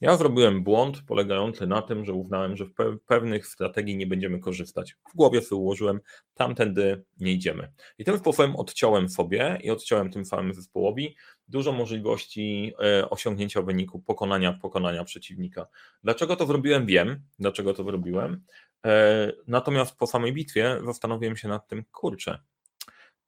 Ja 0.00 0.16
zrobiłem 0.16 0.62
błąd 0.62 1.02
polegający 1.02 1.66
na 1.66 1.82
tym, 1.82 2.04
że 2.04 2.12
uznałem, 2.12 2.56
że 2.56 2.64
w 2.64 2.72
pewnych 3.06 3.46
strategii 3.46 3.96
nie 3.96 4.06
będziemy 4.06 4.38
korzystać. 4.38 4.96
W 5.12 5.16
głowie 5.16 5.42
sobie 5.42 5.60
ułożyłem, 5.60 6.00
tamtędy 6.34 7.04
nie 7.20 7.32
idziemy. 7.32 7.72
I 7.98 8.04
tym 8.04 8.18
sposobem 8.18 8.56
odciąłem 8.56 9.08
sobie 9.08 9.58
i 9.62 9.70
odciąłem 9.70 10.10
tym 10.10 10.24
samym 10.24 10.54
zespołowi 10.54 11.16
dużo 11.48 11.72
możliwości 11.72 12.72
e, 12.82 13.10
osiągnięcia 13.10 13.62
wyniku, 13.62 14.00
pokonania, 14.00 14.52
pokonania 14.52 15.04
przeciwnika. 15.04 15.66
Dlaczego 16.02 16.36
to 16.36 16.46
zrobiłem? 16.46 16.86
Wiem, 16.86 17.22
dlaczego 17.38 17.74
to 17.74 17.84
zrobiłem. 17.84 18.44
E, 18.86 19.32
natomiast 19.46 19.96
po 19.96 20.06
samej 20.06 20.32
bitwie 20.32 20.80
zastanowiłem 20.84 21.36
się 21.36 21.48
nad 21.48 21.68
tym, 21.68 21.84
kurczę, 21.92 22.38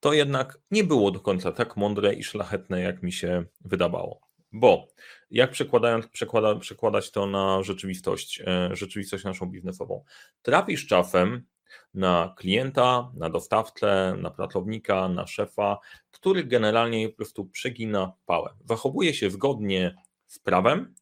to 0.01 0.13
jednak 0.13 0.59
nie 0.71 0.85
było 0.85 1.11
do 1.11 1.21
końca 1.21 1.53
tak 1.53 1.77
mądre 1.77 2.15
i 2.15 2.25
szlachetne, 2.25 2.81
jak 2.81 3.03
mi 3.03 3.13
się 3.13 3.45
wydawało. 3.61 4.32
Bo 4.53 4.89
jak 5.31 5.51
przekładając, 5.51 6.07
przekłada, 6.07 6.55
przekładać 6.55 7.11
to 7.11 7.27
na 7.27 7.63
rzeczywistość, 7.63 8.43
e, 8.47 8.77
rzeczywistość 8.77 9.25
naszą 9.25 9.47
biznesową? 9.47 10.05
Trafisz 10.43 10.87
czasem 10.87 11.47
na 11.95 12.35
klienta, 12.37 13.13
na 13.15 13.31
dostawcę, 13.31 14.17
na 14.19 14.31
pracownika, 14.31 15.09
na 15.09 15.27
szefa, 15.27 15.79
który 16.11 16.45
generalnie 16.45 17.09
po 17.09 17.17
prostu 17.17 17.45
przegina 17.45 18.13
pałę. 18.27 18.55
Zachowuje 18.65 19.15
się 19.15 19.31
zgodnie 19.31 19.97
z 20.27 20.39
prawem, 20.39 20.95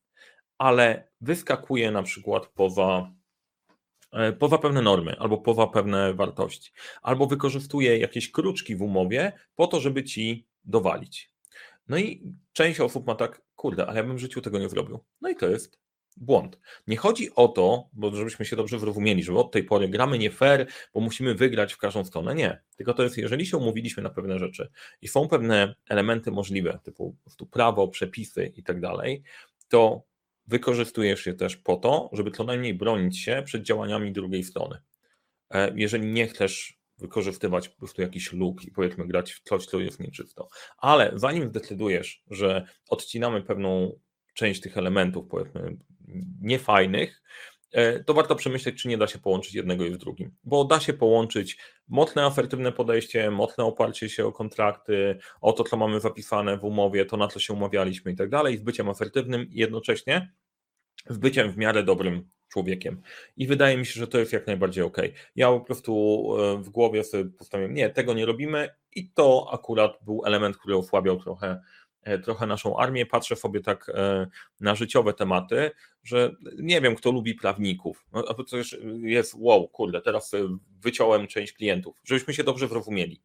ale 0.58 1.08
wyskakuje 1.20 1.90
na 1.90 2.02
przykład 2.02 2.46
poza, 2.46 3.12
e, 4.12 4.32
poza 4.32 4.58
pewne 4.58 4.82
normy 4.82 5.16
albo 5.18 5.38
poza 5.38 5.66
pewne 5.66 6.14
wartości, 6.14 6.72
albo 7.02 7.26
wykorzystuje 7.26 7.98
jakieś 7.98 8.30
kruczki 8.30 8.76
w 8.76 8.82
umowie 8.82 9.32
po 9.54 9.66
to, 9.66 9.80
żeby 9.80 10.04
ci 10.04 10.46
dowalić. 10.64 11.30
No 11.88 11.98
i 11.98 12.34
część 12.52 12.80
osób 12.80 13.06
ma 13.06 13.14
tak, 13.14 13.42
kurde, 13.60 13.86
ale 13.86 13.96
ja 13.96 14.04
bym 14.04 14.16
w 14.16 14.20
życiu 14.20 14.40
tego 14.40 14.58
nie 14.58 14.68
zrobił. 14.68 14.98
No 15.20 15.28
i 15.28 15.36
to 15.36 15.48
jest 15.48 15.78
błąd. 16.16 16.58
Nie 16.86 16.96
chodzi 16.96 17.34
o 17.34 17.48
to, 17.48 17.88
bo 17.92 18.16
żebyśmy 18.16 18.44
się 18.44 18.56
dobrze 18.56 18.78
zrozumieli, 18.78 19.22
że 19.22 19.34
od 19.34 19.52
tej 19.52 19.64
pory 19.64 19.88
gramy 19.88 20.18
nie 20.18 20.30
fair, 20.30 20.66
bo 20.94 21.00
musimy 21.00 21.34
wygrać 21.34 21.72
w 21.72 21.78
każdą 21.78 22.04
stronę. 22.04 22.34
Nie. 22.34 22.62
Tylko 22.76 22.94
to 22.94 23.02
jest, 23.02 23.18
jeżeli 23.18 23.46
się 23.46 23.56
umówiliśmy 23.56 24.02
na 24.02 24.10
pewne 24.10 24.38
rzeczy 24.38 24.70
i 25.02 25.08
są 25.08 25.28
pewne 25.28 25.74
elementy 25.88 26.30
możliwe, 26.30 26.78
typu 26.82 27.16
prawo, 27.50 27.88
przepisy 27.88 28.52
i 28.56 28.62
tak 28.62 28.80
dalej, 28.80 29.22
to 29.68 30.02
wykorzystujesz 30.46 31.26
je 31.26 31.34
też 31.34 31.56
po 31.56 31.76
to, 31.76 32.10
żeby 32.12 32.30
co 32.30 32.44
najmniej 32.44 32.74
bronić 32.74 33.18
się 33.18 33.42
przed 33.46 33.62
działaniami 33.62 34.12
drugiej 34.12 34.44
strony. 34.44 34.80
E, 35.50 35.72
jeżeli 35.76 36.06
nie 36.06 36.26
chcesz 36.26 36.79
wykorzystywać 37.00 37.68
po 37.68 37.78
prostu 37.78 38.02
jakiś 38.02 38.32
luk 38.32 38.64
i 38.64 38.70
powiedzmy 38.70 39.06
grać 39.06 39.32
w 39.32 39.42
coś, 39.42 39.66
co 39.66 39.80
jest 39.80 40.00
nieczysto. 40.00 40.48
Ale 40.78 41.12
zanim 41.14 41.48
zdecydujesz, 41.48 42.22
że 42.30 42.66
odcinamy 42.88 43.42
pewną 43.42 43.98
część 44.34 44.60
tych 44.60 44.78
elementów, 44.78 45.26
powiedzmy, 45.30 45.76
niefajnych, 46.40 47.22
e, 47.72 48.04
to 48.04 48.14
warto 48.14 48.36
przemyśleć, 48.36 48.82
czy 48.82 48.88
nie 48.88 48.98
da 48.98 49.06
się 49.06 49.18
połączyć 49.18 49.54
jednego 49.54 49.86
i 49.86 49.94
z 49.94 49.98
drugim. 49.98 50.34
Bo 50.44 50.64
da 50.64 50.80
się 50.80 50.92
połączyć 50.92 51.58
mocne, 51.88 52.24
asertywne 52.24 52.72
podejście, 52.72 53.30
mocne 53.30 53.64
oparcie 53.64 54.08
się 54.08 54.26
o 54.26 54.32
kontrakty, 54.32 55.18
o 55.40 55.52
to, 55.52 55.64
co 55.64 55.76
mamy 55.76 56.00
zapisane 56.00 56.58
w 56.58 56.64
umowie, 56.64 57.04
to 57.04 57.16
na 57.16 57.28
co 57.28 57.40
się 57.40 57.52
umawialiśmy 57.52 58.12
i 58.12 58.16
tak 58.16 58.28
dalej, 58.28 58.58
z 58.58 58.62
byciem 58.62 58.88
asertywnym 58.88 59.50
i 59.50 59.58
jednocześnie 59.58 60.32
z 61.08 61.18
byciem 61.18 61.52
w 61.52 61.56
miarę 61.56 61.82
dobrym 61.82 62.30
człowiekiem. 62.50 63.02
I 63.36 63.46
wydaje 63.46 63.76
mi 63.76 63.86
się, 63.86 64.00
że 64.00 64.06
to 64.06 64.18
jest 64.18 64.32
jak 64.32 64.46
najbardziej 64.46 64.84
ok. 64.84 64.96
Ja 65.36 65.48
po 65.48 65.60
prostu 65.60 65.92
e, 66.38 66.62
w 66.62 66.68
głowie 66.68 67.04
sobie 67.04 67.24
postawiłem, 67.24 67.74
nie, 67.74 67.90
tego 67.90 68.14
nie 68.14 68.26
robimy 68.26 68.68
i 68.96 69.10
to 69.10 69.48
akurat 69.52 69.98
był 70.04 70.22
element, 70.26 70.56
który 70.56 70.76
osłabiał 70.76 71.16
trochę 71.16 71.60
e, 72.02 72.18
trochę 72.18 72.46
naszą 72.46 72.78
armię, 72.78 73.06
patrzę 73.06 73.36
sobie 73.36 73.60
tak 73.60 73.88
e, 73.94 74.26
na 74.60 74.74
życiowe 74.74 75.14
tematy, 75.14 75.70
że 76.02 76.30
nie 76.58 76.80
wiem, 76.80 76.96
kto 76.96 77.10
lubi 77.10 77.34
prawników. 77.34 78.04
No, 78.12 78.24
a 78.28 78.34
to 78.34 78.44
też 78.44 78.78
jest, 79.02 79.34
wow, 79.38 79.68
kurde, 79.68 80.00
teraz 80.00 80.32
wyciąłem 80.80 81.26
część 81.26 81.52
klientów, 81.52 81.96
żebyśmy 82.04 82.34
się 82.34 82.44
dobrze 82.44 82.68
zrozumieli. 82.68 83.22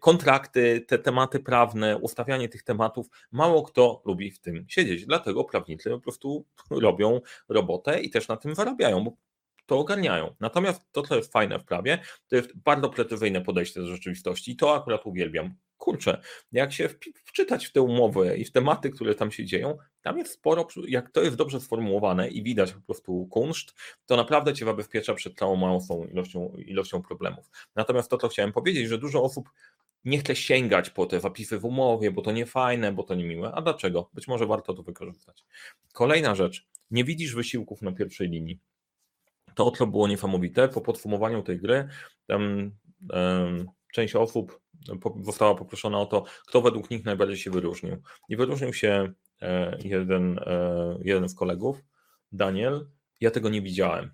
Kontrakty, 0.00 0.80
te 0.80 0.98
tematy 0.98 1.40
prawne, 1.40 1.98
ustawianie 1.98 2.48
tych 2.48 2.62
tematów, 2.62 3.06
mało 3.32 3.62
kto 3.62 4.02
lubi 4.04 4.30
w 4.30 4.40
tym 4.40 4.66
siedzieć. 4.68 5.06
Dlatego 5.06 5.44
prawnicy 5.44 5.90
po 5.90 6.00
prostu 6.00 6.46
robią 6.70 7.20
robotę 7.48 8.00
i 8.00 8.10
też 8.10 8.28
na 8.28 8.36
tym 8.36 8.54
zarabiają, 8.54 9.04
bo 9.04 9.16
to 9.66 9.78
ogarniają. 9.78 10.34
Natomiast 10.40 10.92
to, 10.92 11.02
co 11.02 11.16
jest 11.16 11.32
fajne 11.32 11.58
w 11.58 11.64
prawie, 11.64 11.98
to 12.28 12.36
jest 12.36 12.58
bardzo 12.58 12.90
precyzyjne 12.90 13.40
podejście 13.40 13.80
do 13.80 13.86
rzeczywistości 13.86 14.52
i 14.52 14.56
to 14.56 14.74
akurat 14.74 15.06
uwielbiam. 15.06 15.54
Kurczę, 15.84 16.20
jak 16.52 16.72
się 16.72 16.88
wczytać 17.24 17.66
w 17.66 17.72
te 17.72 17.82
umowy 17.82 18.36
i 18.36 18.44
w 18.44 18.52
tematy, 18.52 18.90
które 18.90 19.14
tam 19.14 19.30
się 19.30 19.44
dzieją, 19.44 19.78
tam 20.02 20.18
jest 20.18 20.32
sporo, 20.32 20.66
jak 20.88 21.10
to 21.10 21.22
jest 21.22 21.36
dobrze 21.36 21.60
sformułowane 21.60 22.28
i 22.28 22.42
widać 22.42 22.72
po 22.72 22.80
prostu 22.80 23.26
kunszt, 23.26 23.74
to 24.06 24.16
naprawdę 24.16 24.54
cię 24.54 24.64
zabezpiecza 24.64 25.14
przed 25.14 25.38
całą 25.38 25.56
małą 25.56 25.80
ilością, 26.12 26.52
ilością 26.66 27.02
problemów. 27.02 27.50
Natomiast 27.76 28.10
to, 28.10 28.18
co 28.18 28.28
chciałem 28.28 28.52
powiedzieć, 28.52 28.88
że 28.88 28.98
dużo 28.98 29.22
osób 29.22 29.50
nie 30.04 30.18
chce 30.18 30.36
sięgać 30.36 30.90
po 30.90 31.06
te 31.06 31.20
zapisy 31.20 31.58
w 31.58 31.64
umowie, 31.64 32.10
bo 32.10 32.22
to 32.22 32.32
nie 32.32 32.46
fajne, 32.46 32.92
bo 32.92 33.02
to 33.02 33.14
nie 33.14 33.24
miłe. 33.24 33.52
A 33.54 33.62
dlaczego? 33.62 34.10
Być 34.14 34.28
może 34.28 34.46
warto 34.46 34.74
to 34.74 34.82
wykorzystać. 34.82 35.44
Kolejna 35.92 36.34
rzecz. 36.34 36.66
Nie 36.90 37.04
widzisz 37.04 37.34
wysiłków 37.34 37.82
na 37.82 37.92
pierwszej 37.92 38.28
linii 38.28 38.60
to, 39.54 39.70
co 39.70 39.86
było 39.86 40.08
niesamowite, 40.08 40.68
po 40.68 40.80
podsumowaniu 40.80 41.42
tej 41.42 41.58
gry, 41.58 41.88
tam, 42.26 42.72
um, 43.10 43.66
część 43.94 44.16
osób 44.16 44.60
została 45.22 45.54
poproszona 45.54 46.00
o 46.00 46.06
to, 46.06 46.24
kto 46.46 46.60
według 46.62 46.90
nich 46.90 47.04
najbardziej 47.04 47.36
się 47.36 47.50
wyróżnił. 47.50 47.96
I 48.28 48.36
wyróżnił 48.36 48.72
się 48.72 49.12
e, 49.42 49.78
jeden, 49.84 50.38
e, 50.38 50.98
jeden 51.02 51.28
z 51.28 51.34
kolegów, 51.34 51.76
Daniel. 52.32 52.88
Ja 53.20 53.30
tego 53.30 53.48
nie 53.48 53.62
widziałem. 53.62 54.10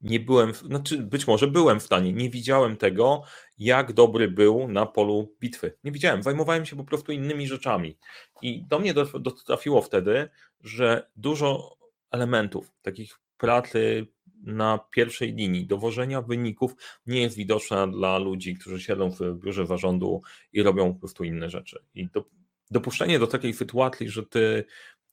Nie 0.00 0.20
byłem, 0.20 0.54
znaczy 0.54 0.98
być 0.98 1.26
może 1.26 1.46
byłem 1.46 1.80
w 1.80 1.82
stanie, 1.82 2.12
nie 2.12 2.30
widziałem 2.30 2.76
tego, 2.76 3.22
jak 3.58 3.92
dobry 3.92 4.28
był 4.28 4.68
na 4.68 4.86
polu 4.86 5.34
bitwy. 5.40 5.78
Nie 5.84 5.92
widziałem, 5.92 6.22
zajmowałem 6.22 6.66
się 6.66 6.76
po 6.76 6.84
prostu 6.84 7.12
innymi 7.12 7.46
rzeczami. 7.46 7.98
I 8.42 8.64
do 8.66 8.78
mnie 8.78 8.94
dotrafiło 8.94 9.82
wtedy, 9.82 10.28
że 10.60 11.10
dużo 11.16 11.76
elementów, 12.10 12.72
takich 12.82 13.20
pracy 13.36 14.06
na 14.42 14.78
pierwszej 14.90 15.34
linii 15.34 15.66
dowożenia 15.66 16.22
wyników 16.22 16.72
nie 17.06 17.22
jest 17.22 17.36
widoczna 17.36 17.86
dla 17.86 18.18
ludzi, 18.18 18.54
którzy 18.54 18.80
siedzą 18.80 19.10
w 19.10 19.20
biurze 19.44 19.66
zarządu 19.66 20.22
i 20.52 20.62
robią 20.62 20.94
po 20.94 21.00
prostu 21.00 21.24
inne 21.24 21.50
rzeczy. 21.50 21.84
I 21.94 22.06
do, 22.06 22.24
dopuszczenie 22.70 23.18
do 23.18 23.26
takiej 23.26 23.54
sytuacji, 23.54 24.08
że 24.08 24.22
ty 24.22 24.64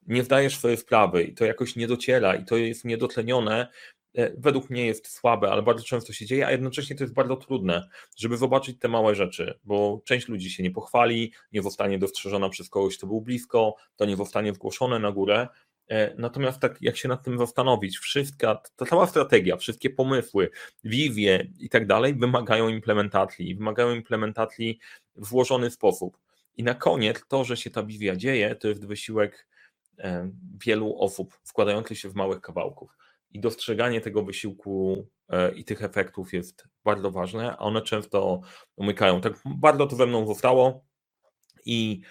nie 0.08 0.24
zdajesz 0.24 0.58
swojej 0.58 0.78
sprawy 0.78 1.24
i 1.24 1.34
to 1.34 1.46
jakoś 1.46 1.76
nie 1.76 1.88
dociera 1.88 2.36
i 2.36 2.46
to 2.46 2.58
jest 2.58 2.86
niedotlenione, 2.86 3.68
e, 4.14 4.32
według 4.38 4.70
mnie 4.70 4.86
jest 4.86 5.08
słabe, 5.08 5.52
ale 5.52 5.62
bardzo 5.62 5.84
często 5.84 6.14
się 6.14 6.26
dzieje, 6.26 6.48
a 6.48 6.52
jednocześnie 6.52 6.96
to 6.96 7.04
jest 7.04 7.14
bardzo 7.14 7.36
trudne, 7.36 7.90
żeby 8.18 8.38
zobaczyć 8.38 8.80
te 8.80 8.88
małe 8.88 9.16
rzeczy, 9.16 9.60
bo 9.64 10.02
część 10.06 10.28
ludzi 10.28 10.50
się 10.50 10.64
nie 10.64 10.72
pochwali, 10.72 11.34
nie 11.52 11.62
zostanie 11.62 12.00
dostrzeżona 12.00 12.50
przez 12.50 12.70
kogoś, 12.70 12.98
kto 12.98 13.08
był 13.08 13.22
blisko, 13.22 13.76
to 13.96 14.06
nie 14.06 14.16
zostanie 14.16 14.54
zgłoszone 14.54 15.00
na 15.00 15.12
górę, 15.12 15.48
natomiast 16.18 16.60
tak 16.60 16.82
jak 16.82 16.98
się 16.98 17.08
nad 17.08 17.24
tym 17.24 17.38
zastanowić, 17.38 17.98
wszystka, 17.98 18.62
ta 18.76 18.86
cała 18.86 19.08
strategia, 19.08 19.58
wszystkie 19.58 19.90
pomysły, 19.90 20.50
wizje 20.84 21.48
i 21.60 21.70
tak 21.70 21.88
dalej 21.88 22.16
wymagają 22.16 22.70
implementacji, 22.70 23.56
wymagają 23.56 23.96
implementacji 23.96 24.80
w 25.16 25.26
złożony 25.26 25.72
sposób. 25.72 26.18
I 26.58 26.64
na 26.64 26.74
koniec 26.74 27.28
to, 27.28 27.44
że 27.44 27.58
się 27.58 27.70
ta 27.70 27.84
wizja 27.84 28.16
dzieje, 28.16 28.56
to 28.56 28.68
jest 28.68 28.86
wysiłek 28.86 29.48
e, 30.00 30.32
wielu 30.66 31.00
osób 31.00 31.40
składających 31.44 32.00
się 32.00 32.10
w 32.10 32.16
małych 32.16 32.42
kawałków. 32.42 32.98
I 33.32 33.40
dostrzeganie 33.40 34.02
tego 34.02 34.24
wysiłku 34.24 35.08
e, 35.30 35.52
i 35.52 35.66
tych 35.66 35.84
efektów 35.84 36.34
jest 36.34 36.68
bardzo 36.84 37.12
ważne, 37.12 37.52
a 37.52 37.58
one 37.58 37.82
często 37.82 38.42
umykają. 38.76 39.22
Tak 39.22 39.34
bardzo 39.46 39.88
to 39.88 39.96
we 39.96 40.06
mną 40.06 40.28
zostało 40.28 40.86
i 41.66 42.02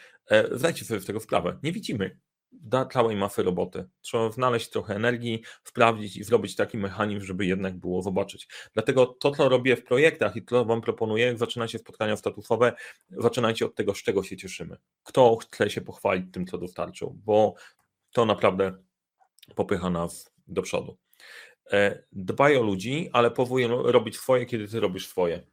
zdajcie 0.52 0.84
sobie 0.84 1.00
z 1.00 1.06
tego 1.06 1.20
sprawę. 1.20 1.58
Nie 1.62 1.72
widzimy 1.72 2.18
da 2.60 2.84
całej 2.84 3.16
masy 3.16 3.42
roboty. 3.42 3.84
Trzeba 4.00 4.30
znaleźć 4.30 4.70
trochę 4.70 4.94
energii, 4.94 5.42
sprawdzić 5.64 6.16
i 6.16 6.24
zrobić 6.24 6.56
taki 6.56 6.78
mechanizm, 6.78 7.26
żeby 7.26 7.46
jednak 7.46 7.76
było 7.76 8.02
zobaczyć. 8.02 8.48
Dlatego 8.74 9.06
to, 9.06 9.30
co 9.30 9.48
robię 9.48 9.76
w 9.76 9.84
projektach 9.84 10.36
i 10.36 10.42
to 10.42 10.64
Wam 10.64 10.80
proponuję, 10.80 11.26
jak 11.26 11.38
zaczynacie 11.38 11.78
spotkania 11.78 12.16
statusowe, 12.16 12.72
zaczynajcie 13.10 13.66
od 13.66 13.74
tego, 13.74 13.94
z 13.94 14.02
czego 14.02 14.22
się 14.22 14.36
cieszymy. 14.36 14.76
Kto 15.02 15.36
chce 15.36 15.70
się 15.70 15.80
pochwalić 15.80 16.26
tym, 16.32 16.46
co 16.46 16.58
dostarczył, 16.58 17.18
bo 17.24 17.54
to 18.12 18.24
naprawdę 18.26 18.72
popycha 19.54 19.90
nas 19.90 20.32
do 20.46 20.62
przodu. 20.62 20.96
E, 21.72 22.04
dbaj 22.12 22.56
o 22.56 22.62
ludzi, 22.62 23.10
ale 23.12 23.30
powój 23.30 23.66
robić 23.68 24.16
swoje, 24.16 24.46
kiedy 24.46 24.68
Ty 24.68 24.80
robisz 24.80 25.08
swoje. 25.08 25.46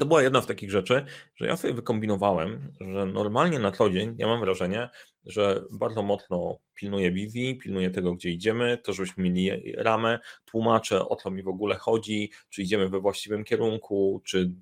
To 0.00 0.06
była 0.06 0.22
jedna 0.22 0.42
z 0.42 0.46
takich 0.46 0.70
rzeczy, 0.70 1.04
że 1.36 1.46
ja 1.46 1.56
sobie 1.56 1.74
wykombinowałem, 1.74 2.72
że 2.80 3.06
normalnie 3.06 3.58
na 3.58 3.72
co 3.72 3.90
dzień 3.90 4.14
ja 4.18 4.26
mam 4.26 4.40
wrażenie, 4.40 4.88
że 5.26 5.64
bardzo 5.70 6.02
mocno 6.02 6.58
pilnuję 6.74 7.12
Vivi, 7.12 7.58
pilnuję 7.58 7.90
tego, 7.90 8.14
gdzie 8.14 8.30
idziemy, 8.30 8.78
to 8.78 8.92
żebyśmy 8.92 9.24
mieli 9.24 9.72
ramę, 9.76 10.18
tłumaczę 10.44 11.08
o 11.08 11.16
co 11.16 11.30
mi 11.30 11.42
w 11.42 11.48
ogóle 11.48 11.76
chodzi, 11.76 12.30
czy 12.48 12.62
idziemy 12.62 12.88
we 12.88 13.00
właściwym 13.00 13.44
kierunku, 13.44 14.22
czy 14.24 14.52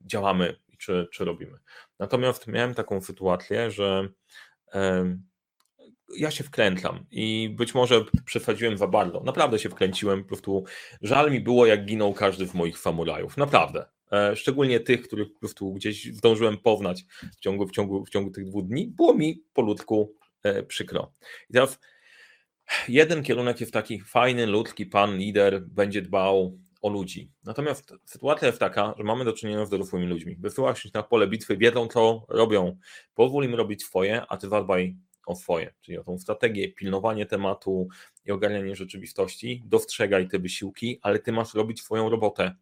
działamy, 0.00 0.56
czy, 0.78 1.08
czy 1.12 1.24
robimy. 1.24 1.58
Natomiast 1.98 2.46
miałem 2.46 2.74
taką 2.74 3.00
sytuację, 3.00 3.70
że 3.70 4.08
ja 6.16 6.30
się 6.30 6.44
wkręcam 6.44 7.06
i 7.10 7.54
być 7.56 7.74
może 7.74 8.04
przesadziłem 8.24 8.78
za 8.78 8.86
bardzo. 8.86 9.20
Naprawdę 9.20 9.58
się 9.58 9.68
wkręciłem, 9.68 10.22
po 10.22 10.28
prostu 10.28 10.64
żal 11.02 11.30
mi 11.30 11.40
było, 11.40 11.66
jak 11.66 11.84
ginął 11.84 12.14
każdy 12.14 12.46
z 12.46 12.54
moich 12.54 12.78
samurajów. 12.78 13.36
Naprawdę. 13.36 13.93
E, 14.12 14.36
szczególnie 14.36 14.80
tych, 14.80 15.02
których 15.02 15.34
prostu 15.38 15.72
gdzieś 15.72 16.04
zdążyłem 16.04 16.58
poznać 16.58 17.04
w 17.36 17.40
ciągu, 17.40 17.66
w 17.66 17.70
ciągu, 17.70 18.04
w 18.04 18.10
ciągu 18.10 18.30
tych 18.30 18.44
dwóch 18.44 18.66
dni, 18.66 18.86
było 18.86 19.14
mi 19.14 19.42
po 19.54 19.62
ludzku 19.62 20.14
e, 20.42 20.62
przykro. 20.62 21.12
I 21.50 21.52
teraz 21.52 21.78
jeden 22.88 23.22
kierunek 23.22 23.60
jest 23.60 23.72
taki 23.72 24.00
fajny, 24.00 24.46
ludzki 24.46 24.86
pan, 24.86 25.16
lider 25.16 25.66
będzie 25.66 26.02
dbał 26.02 26.58
o 26.82 26.88
ludzi. 26.88 27.30
Natomiast 27.44 27.94
sytuacja 28.04 28.46
jest 28.46 28.58
taka, 28.60 28.94
że 28.96 29.04
mamy 29.04 29.24
do 29.24 29.32
czynienia 29.32 29.66
z 29.66 29.70
dorosłymi 29.70 30.06
ludźmi. 30.06 30.36
Wysyłasz 30.36 30.86
ich 30.86 30.94
na 30.94 31.02
pole 31.02 31.26
bitwy, 31.26 31.56
wiedzą 31.56 31.88
co 31.88 32.26
robią, 32.28 32.76
pozwól 33.14 33.44
im 33.44 33.54
robić 33.54 33.84
swoje, 33.84 34.22
a 34.28 34.36
ty 34.36 34.48
zadbaj 34.48 34.96
o 35.26 35.36
swoje, 35.36 35.74
czyli 35.80 35.98
o 35.98 36.04
tą 36.04 36.18
strategię, 36.18 36.68
pilnowanie 36.68 37.26
tematu 37.26 37.88
i 38.24 38.32
ogarnianie 38.32 38.76
rzeczywistości, 38.76 39.62
dostrzegaj 39.66 40.28
te 40.28 40.38
wysiłki, 40.38 40.98
ale 41.02 41.18
ty 41.18 41.32
masz 41.32 41.54
robić 41.54 41.82
swoją 41.82 42.10
robotę, 42.10 42.54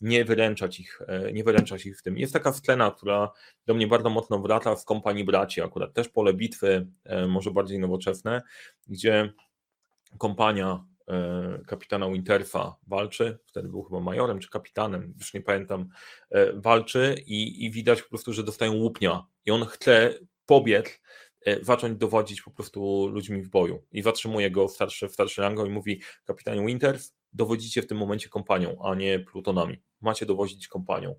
nie 0.00 0.24
wyręczać 0.24 0.80
ich, 0.80 1.02
e, 1.06 1.32
nie 1.32 1.44
wyręczać 1.44 1.86
ich 1.86 1.98
w 1.98 2.02
tym. 2.02 2.18
Jest 2.18 2.32
taka 2.32 2.52
scena, 2.52 2.90
która 2.90 3.30
do 3.66 3.74
mnie 3.74 3.86
bardzo 3.86 4.10
mocno 4.10 4.38
wraca 4.38 4.76
z 4.76 4.84
kompanii 4.84 5.24
braci, 5.24 5.60
akurat 5.62 5.92
też 5.92 6.08
pole 6.08 6.34
bitwy, 6.34 6.86
e, 7.04 7.26
może 7.26 7.50
bardziej 7.50 7.78
nowoczesne, 7.78 8.42
gdzie 8.88 9.32
kompania 10.18 10.84
e, 11.08 11.60
kapitana 11.66 12.10
Winterfa 12.10 12.76
walczy, 12.86 13.38
wtedy 13.46 13.68
był 13.68 13.82
chyba 13.82 14.00
majorem 14.00 14.38
czy 14.38 14.50
kapitanem, 14.50 15.14
już 15.18 15.34
nie 15.34 15.40
pamiętam, 15.40 15.88
walczy 16.54 17.14
i, 17.26 17.64
i 17.64 17.70
widać 17.70 18.02
po 18.02 18.08
prostu, 18.08 18.32
że 18.32 18.42
dostają 18.42 18.72
łupnia. 18.72 19.26
I 19.46 19.50
on 19.50 19.64
chce 19.64 20.14
pobiec 20.46 21.00
zacząć 21.62 21.98
dowodzić 21.98 22.42
po 22.42 22.50
prostu 22.50 23.06
ludźmi 23.06 23.42
w 23.42 23.48
boju. 23.48 23.82
I 23.92 24.02
zatrzymuje 24.02 24.50
go 24.50 24.68
starszy, 24.68 25.08
starszy 25.08 25.42
rango 25.42 25.66
i 25.66 25.70
mówi, 25.70 26.00
kapitanie 26.24 26.66
Winters, 26.66 27.14
dowodzicie 27.32 27.82
w 27.82 27.86
tym 27.86 27.98
momencie 27.98 28.28
kompanią, 28.28 28.76
a 28.84 28.94
nie 28.94 29.20
plutonami. 29.20 29.82
Macie 30.00 30.26
dowodzić 30.26 30.68
kompanią. 30.68 31.14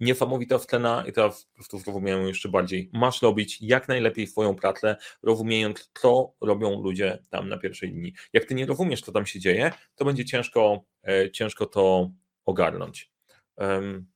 Niesamowita 0.00 0.58
scena 0.58 1.04
i 1.08 1.12
teraz 1.12 1.46
po 1.46 1.54
prostu 1.54 1.78
zrozumiałem 1.78 2.26
jeszcze 2.26 2.48
bardziej. 2.48 2.90
Masz 2.92 3.22
robić 3.22 3.58
jak 3.62 3.88
najlepiej 3.88 4.26
swoją 4.26 4.54
pracę, 4.54 4.96
rozumiejąc, 5.22 5.90
co 6.00 6.34
robią 6.40 6.82
ludzie 6.82 7.18
tam 7.30 7.48
na 7.48 7.58
pierwszej 7.58 7.90
linii. 7.90 8.12
Jak 8.32 8.44
ty 8.44 8.54
nie 8.54 8.66
rozumiesz, 8.66 9.00
co 9.02 9.12
tam 9.12 9.26
się 9.26 9.40
dzieje, 9.40 9.72
to 9.94 10.04
będzie 10.04 10.24
ciężko, 10.24 10.84
e, 11.08 11.30
ciężko 11.30 11.66
to 11.66 12.10
ogarnąć. 12.44 13.12
Um, 13.56 14.06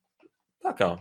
taka 0.63 0.99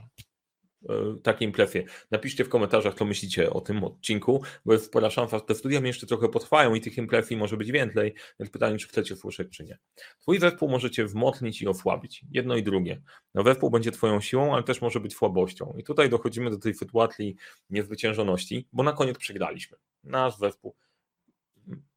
E, 0.89 1.19
takiej 1.23 1.47
impresje. 1.47 1.83
Napiszcie 2.11 2.43
w 2.43 2.49
komentarzach, 2.49 2.93
co 2.93 3.05
myślicie 3.05 3.49
o 3.49 3.61
tym 3.61 3.83
odcinku, 3.83 4.43
bo 4.65 4.73
jest 4.73 4.85
spora 4.85 5.09
szansa, 5.09 5.37
że 5.37 5.43
te 5.43 5.55
studia 5.55 5.81
mi 5.81 5.87
jeszcze 5.87 6.07
trochę 6.07 6.29
potrwają 6.29 6.75
i 6.75 6.81
tych 6.81 6.97
impresji 6.97 7.37
może 7.37 7.57
być 7.57 7.71
więcej, 7.71 8.13
więc 8.39 8.51
pytanie, 8.51 8.77
czy 8.77 8.87
chcecie 8.87 9.15
słyszeć, 9.15 9.49
czy 9.57 9.63
nie. 9.63 9.77
Twój 10.19 10.39
zespół 10.39 10.69
możecie 10.69 11.05
wzmocnić 11.05 11.61
i 11.61 11.67
osłabić, 11.67 12.25
jedno 12.31 12.55
i 12.55 12.63
drugie. 12.63 13.01
No, 13.33 13.43
zespół 13.43 13.69
będzie 13.69 13.91
twoją 13.91 14.21
siłą, 14.21 14.53
ale 14.53 14.63
też 14.63 14.81
może 14.81 14.99
być 14.99 15.15
słabością. 15.15 15.75
I 15.77 15.83
tutaj 15.83 16.09
dochodzimy 16.09 16.49
do 16.49 16.57
tej 16.57 16.73
sytuacji 16.73 17.35
niezwyciężoności, 17.69 18.67
bo 18.73 18.83
na 18.83 18.93
koniec 18.93 19.17
przegraliśmy. 19.17 19.77
Nasz 20.03 20.37
zespół 20.37 20.75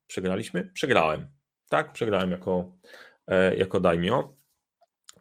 przegraliśmy? 0.07 0.71
Przegrałem. 0.75 1.28
Tak, 1.68 1.92
przegrałem 1.92 2.30
jako, 2.30 2.73
e, 3.26 3.57
jako 3.57 3.80
daimio. 3.80 4.35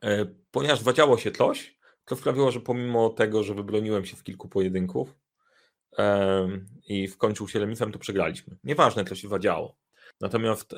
E, 0.04 0.26
ponieważ 0.52 0.80
zadziało 0.80 1.18
się 1.18 1.32
coś, 1.32 1.77
to 2.08 2.16
sprawiło, 2.16 2.52
że 2.52 2.60
pomimo 2.60 3.10
tego, 3.10 3.44
że 3.44 3.54
wybroniłem 3.54 4.06
się 4.06 4.16
w 4.16 4.24
kilku 4.24 4.50
pojedynków, 4.50 5.16
i 6.88 7.08
wkończył 7.08 7.48
się 7.48 7.60
remisem, 7.60 7.92
to 7.92 8.00
przegraliśmy. 8.00 8.58
Nieważne, 8.64 9.06
co 9.06 9.16
się 9.16 9.28
zadziało. 9.28 9.76
Natomiast 10.22 10.76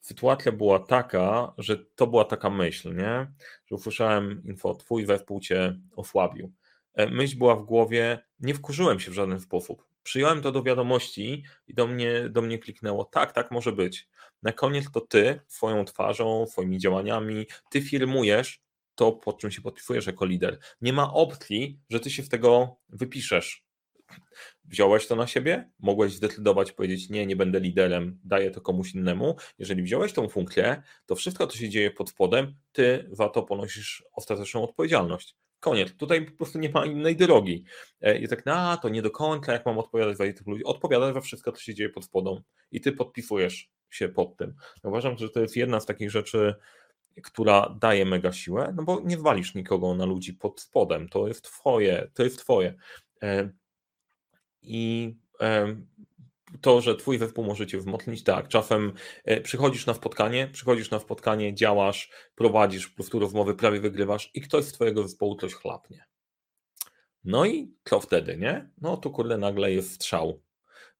sytuacja 0.00 0.52
była 0.52 0.78
taka, 0.78 1.52
że 1.58 1.76
to 1.94 2.06
była 2.06 2.24
taka 2.24 2.50
myśl, 2.50 2.96
nie? 2.96 3.32
że 3.66 3.74
usłyszałem 3.74 4.42
info, 4.44 4.74
twój 4.74 5.06
zespół 5.06 5.40
cię 5.40 5.80
osłabił. 5.96 6.52
E, 6.94 7.10
myśl 7.10 7.38
była 7.38 7.56
w 7.56 7.62
głowie, 7.62 8.18
nie 8.40 8.54
wkurzyłem 8.54 9.00
się 9.00 9.10
w 9.10 9.14
żaden 9.14 9.40
sposób. 9.40 9.84
Przyjąłem 10.02 10.42
to 10.42 10.52
do 10.52 10.62
wiadomości 10.62 11.44
i 11.66 11.74
do 11.74 11.86
mnie, 11.86 12.28
do 12.28 12.42
mnie 12.42 12.58
kliknęło, 12.58 13.04
tak, 13.04 13.32
tak 13.32 13.50
może 13.50 13.72
być. 13.72 14.08
Na 14.42 14.52
koniec 14.52 14.90
to 14.90 15.00
ty, 15.00 15.40
swoją 15.46 15.84
twarzą, 15.84 16.46
swoimi 16.46 16.78
działaniami, 16.78 17.46
ty 17.70 17.82
firmujesz 17.82 18.60
to, 19.00 19.12
pod 19.12 19.38
czym 19.38 19.50
się 19.50 19.62
podpisujesz 19.62 20.06
jako 20.06 20.26
lider. 20.26 20.58
Nie 20.80 20.92
ma 20.92 21.12
opcji, 21.12 21.80
że 21.90 22.00
ty 22.00 22.10
się 22.10 22.22
w 22.22 22.28
tego 22.28 22.76
wypiszesz. 22.88 23.64
Wziąłeś 24.64 25.06
to 25.06 25.16
na 25.16 25.26
siebie? 25.26 25.70
Mogłeś 25.78 26.12
zdecydować, 26.12 26.72
powiedzieć: 26.72 27.10
Nie, 27.10 27.26
nie 27.26 27.36
będę 27.36 27.60
liderem, 27.60 28.20
daję 28.24 28.50
to 28.50 28.60
komuś 28.60 28.94
innemu. 28.94 29.36
Jeżeli 29.58 29.82
wziąłeś 29.82 30.12
tą 30.12 30.28
funkcję, 30.28 30.82
to 31.06 31.16
wszystko, 31.16 31.46
co 31.46 31.58
się 31.58 31.68
dzieje 31.68 31.90
pod 31.90 32.10
spodem, 32.10 32.54
ty 32.72 33.08
za 33.12 33.28
to 33.28 33.42
ponosisz 33.42 34.04
ostateczną 34.12 34.62
odpowiedzialność. 34.62 35.36
Koniec. 35.60 35.96
Tutaj 35.96 36.26
po 36.26 36.36
prostu 36.36 36.58
nie 36.58 36.70
ma 36.70 36.86
innej 36.86 37.16
drogi. 37.16 37.64
E, 38.00 38.18
I 38.18 38.28
tak, 38.28 38.46
na 38.46 38.76
to 38.76 38.88
nie 38.88 39.02
do 39.02 39.10
końca, 39.10 39.52
jak 39.52 39.66
mam 39.66 39.78
odpowiadać 39.78 40.16
za 40.16 40.24
tych 40.24 40.46
ludzi. 40.46 40.64
Odpowiadaj 40.64 41.14
za 41.14 41.20
wszystko, 41.20 41.52
co 41.52 41.60
się 41.60 41.74
dzieje 41.74 41.90
pod 41.90 42.04
spodem 42.04 42.42
i 42.72 42.80
ty 42.80 42.92
podpisujesz 42.92 43.70
się 43.90 44.08
pod 44.08 44.36
tym. 44.36 44.54
Uważam, 44.84 45.18
że 45.18 45.28
to 45.30 45.40
jest 45.40 45.56
jedna 45.56 45.80
z 45.80 45.86
takich 45.86 46.10
rzeczy, 46.10 46.54
która 47.22 47.76
daje 47.80 48.04
mega 48.04 48.32
siłę, 48.32 48.72
no 48.76 48.82
bo 48.82 49.00
nie 49.04 49.18
walisz 49.18 49.54
nikogo 49.54 49.94
na 49.94 50.04
ludzi 50.04 50.34
pod 50.34 50.60
spodem. 50.60 51.08
To 51.08 51.28
jest 51.28 51.42
twoje, 51.42 52.10
to 52.14 52.22
jest 52.22 52.38
twoje. 52.38 52.74
E, 53.22 53.50
I 54.62 55.14
to, 56.60 56.80
że 56.80 56.96
twój 56.96 57.18
zespół 57.18 57.44
może 57.44 57.66
cię 57.66 57.78
wzmocnić, 57.78 58.24
tak, 58.24 58.48
czasem 58.48 58.92
e, 59.24 59.40
przychodzisz 59.40 59.86
na 59.86 59.94
spotkanie, 59.94 60.48
przychodzisz 60.52 60.90
na 60.90 60.98
spotkanie, 60.98 61.54
działasz, 61.54 62.10
prowadzisz 62.34 62.88
po 62.88 62.94
prostu 62.94 63.18
rozmowy, 63.18 63.54
prawie 63.54 63.80
wygrywasz 63.80 64.30
i 64.34 64.40
ktoś 64.40 64.64
z 64.64 64.72
twojego 64.72 65.02
zespołu 65.02 65.36
coś 65.36 65.54
chlapnie. 65.54 66.04
No 67.24 67.46
i 67.46 67.74
co 67.84 68.00
wtedy, 68.00 68.36
nie? 68.36 68.70
No 68.80 68.96
to 68.96 69.10
kurde 69.10 69.38
nagle 69.38 69.72
jest 69.72 69.92
strzał, 69.92 70.42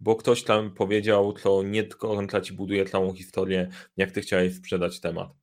bo 0.00 0.16
ktoś 0.16 0.44
tam 0.44 0.74
powiedział, 0.74 1.32
to 1.32 1.62
nie 1.62 1.84
tylko 1.84 2.40
ci 2.42 2.52
buduje 2.52 2.84
całą 2.84 3.14
historię, 3.14 3.68
jak 3.96 4.12
ty 4.12 4.20
chciałeś 4.20 4.54
sprzedać 4.54 5.00
temat. 5.00 5.39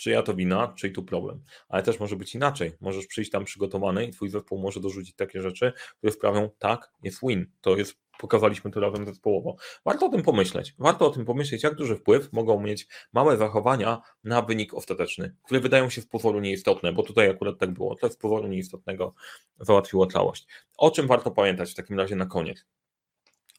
Czy 0.00 0.10
ja 0.10 0.22
to 0.22 0.34
wina, 0.34 0.72
czy 0.76 0.90
tu 0.90 1.02
problem. 1.02 1.42
Ale 1.68 1.82
też 1.82 2.00
może 2.00 2.16
być 2.16 2.34
inaczej. 2.34 2.72
Możesz 2.80 3.06
przyjść 3.06 3.30
tam 3.30 3.44
przygotowany 3.44 4.06
i 4.06 4.10
twój 4.10 4.28
zespół 4.28 4.58
może 4.58 4.80
dorzucić 4.80 5.16
takie 5.16 5.42
rzeczy, 5.42 5.72
które 5.98 6.12
sprawią, 6.12 6.50
tak, 6.58 6.92
jest 7.02 7.18
win. 7.22 7.46
To 7.60 7.76
jest 7.76 7.98
pokazaliśmy 8.20 8.70
to 8.70 8.80
razem 8.80 9.06
zespołowo. 9.06 9.56
Warto 9.84 10.06
o 10.06 10.08
tym 10.08 10.22
pomyśleć. 10.22 10.74
Warto 10.78 11.06
o 11.06 11.10
tym 11.10 11.24
pomyśleć, 11.24 11.62
jak 11.62 11.74
duży 11.74 11.96
wpływ 11.96 12.32
mogą 12.32 12.60
mieć 12.60 12.88
małe 13.12 13.36
zachowania 13.36 14.02
na 14.24 14.42
wynik 14.42 14.74
ostateczny, 14.74 15.36
które 15.44 15.60
wydają 15.60 15.90
się 15.90 16.02
w 16.02 16.08
poworu 16.08 16.40
nieistotne, 16.40 16.92
bo 16.92 17.02
tutaj 17.02 17.30
akurat 17.30 17.58
tak 17.58 17.70
było. 17.70 17.94
To 17.94 18.08
z 18.08 18.16
poworu 18.16 18.48
nieistotnego 18.48 19.14
załatwiło 19.60 20.06
całość. 20.06 20.46
O 20.76 20.90
czym 20.90 21.06
warto 21.06 21.30
pamiętać 21.30 21.70
w 21.70 21.74
takim 21.74 21.98
razie 21.98 22.16
na 22.16 22.26
koniec? 22.26 22.66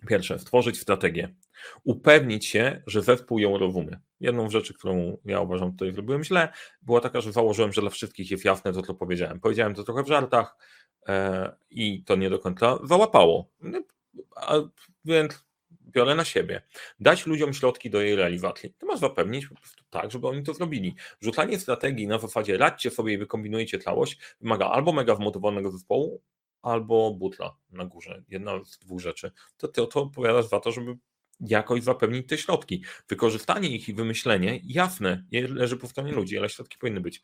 Pierwsze, 0.08 0.40
stworzyć 0.40 0.80
strategię. 0.80 1.36
Upewnić 1.84 2.46
się, 2.46 2.82
że 2.88 3.02
zespół 3.02 3.40
ją 3.40 3.58
rozumie. 3.58 4.00
Jedną 4.20 4.50
z 4.50 4.52
rzeczy, 4.52 4.74
którą 4.74 5.18
ja 5.26 5.42
uważam 5.42 5.72
tutaj 5.72 5.94
zrobiłem 5.94 6.24
źle, 6.24 6.50
była 6.82 7.02
taka, 7.02 7.22
że 7.22 7.32
założyłem, 7.32 7.74
że 7.74 7.82
dla 7.82 7.90
wszystkich 7.90 8.32
jest 8.32 8.46
jasne 8.46 8.74
to, 8.74 8.82
co 8.82 8.94
powiedziałem. 8.94 9.40
Powiedziałem 9.40 9.76
to 9.76 9.84
trochę 9.84 10.04
w 10.04 10.08
żartach 10.08 10.58
e, 11.08 11.52
i 11.70 12.04
to 12.04 12.16
nie 12.16 12.30
do 12.30 12.40
końca 12.40 12.78
załapało. 12.84 13.50
A, 14.36 14.56
więc 15.06 15.44
biorę 15.92 16.16
na 16.16 16.26
siebie. 16.26 16.62
Dać 17.00 17.26
ludziom 17.26 17.54
środki 17.54 17.90
do 17.90 18.02
jej 18.02 18.16
realizacji. 18.16 18.74
To 18.78 18.86
masz 18.86 19.00
zapewnić 19.00 19.48
po 19.48 19.56
prostu 19.56 19.84
tak, 19.90 20.12
żeby 20.12 20.28
oni 20.28 20.44
to 20.44 20.54
zrobili. 20.54 20.96
Rzucanie 21.22 21.60
strategii 21.60 22.08
na 22.08 22.20
zasadzie 22.20 22.58
radźcie 22.58 22.92
sobie 22.92 23.14
i 23.14 23.18
wykombinujecie 23.18 23.80
całość 23.80 24.20
wymaga 24.42 24.66
albo 24.66 24.94
mega 24.94 25.16
wmotowanego 25.16 25.72
zespołu, 25.72 26.22
albo 26.62 27.14
butla 27.14 27.58
na 27.70 27.86
górze. 27.86 28.24
Jedna 28.30 28.64
z 28.66 28.80
dwóch 28.80 29.02
rzeczy. 29.02 29.32
To 29.58 29.68
ty 29.68 29.88
to 29.88 30.02
odpowiadasz 30.02 30.50
za 30.50 30.60
to, 30.60 30.72
żeby 30.72 30.98
jakoś 31.40 31.84
zapewnić 31.84 32.28
te 32.28 32.38
środki. 32.38 32.84
Wykorzystanie 33.10 33.70
ich 33.70 33.90
i 33.90 33.94
wymyślenie, 33.94 34.60
jasne, 34.64 35.26
leży 35.32 35.78
po 35.78 35.88
stronie 35.88 36.12
ludzi, 36.12 36.38
ale 36.38 36.50
środki 36.50 36.78
powinny 36.78 37.02
być. 37.02 37.22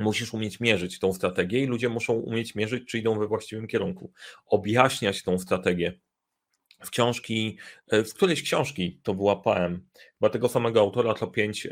Musisz 0.00 0.34
umieć 0.34 0.60
mierzyć 0.60 0.98
tą 0.98 1.12
strategię 1.12 1.62
i 1.62 1.66
ludzie 1.66 1.88
muszą 1.88 2.12
umieć 2.12 2.54
mierzyć, 2.54 2.88
czy 2.88 2.98
idą 2.98 3.18
we 3.18 3.26
właściwym 3.26 3.66
kierunku. 3.66 4.12
Objaśniać 4.46 5.22
tą 5.22 5.38
strategię. 5.38 6.00
W 6.84 6.90
książki, 6.90 7.58
w 7.88 7.94
e, 7.94 8.02
którejś 8.02 8.42
książki 8.42 9.00
to 9.02 9.14
była 9.14 9.36
PM, 9.36 9.86
chyba 10.18 10.30
tego 10.30 10.48
samego 10.48 10.80
autora, 10.80 11.14
to 11.14 11.26
pięć, 11.26 11.66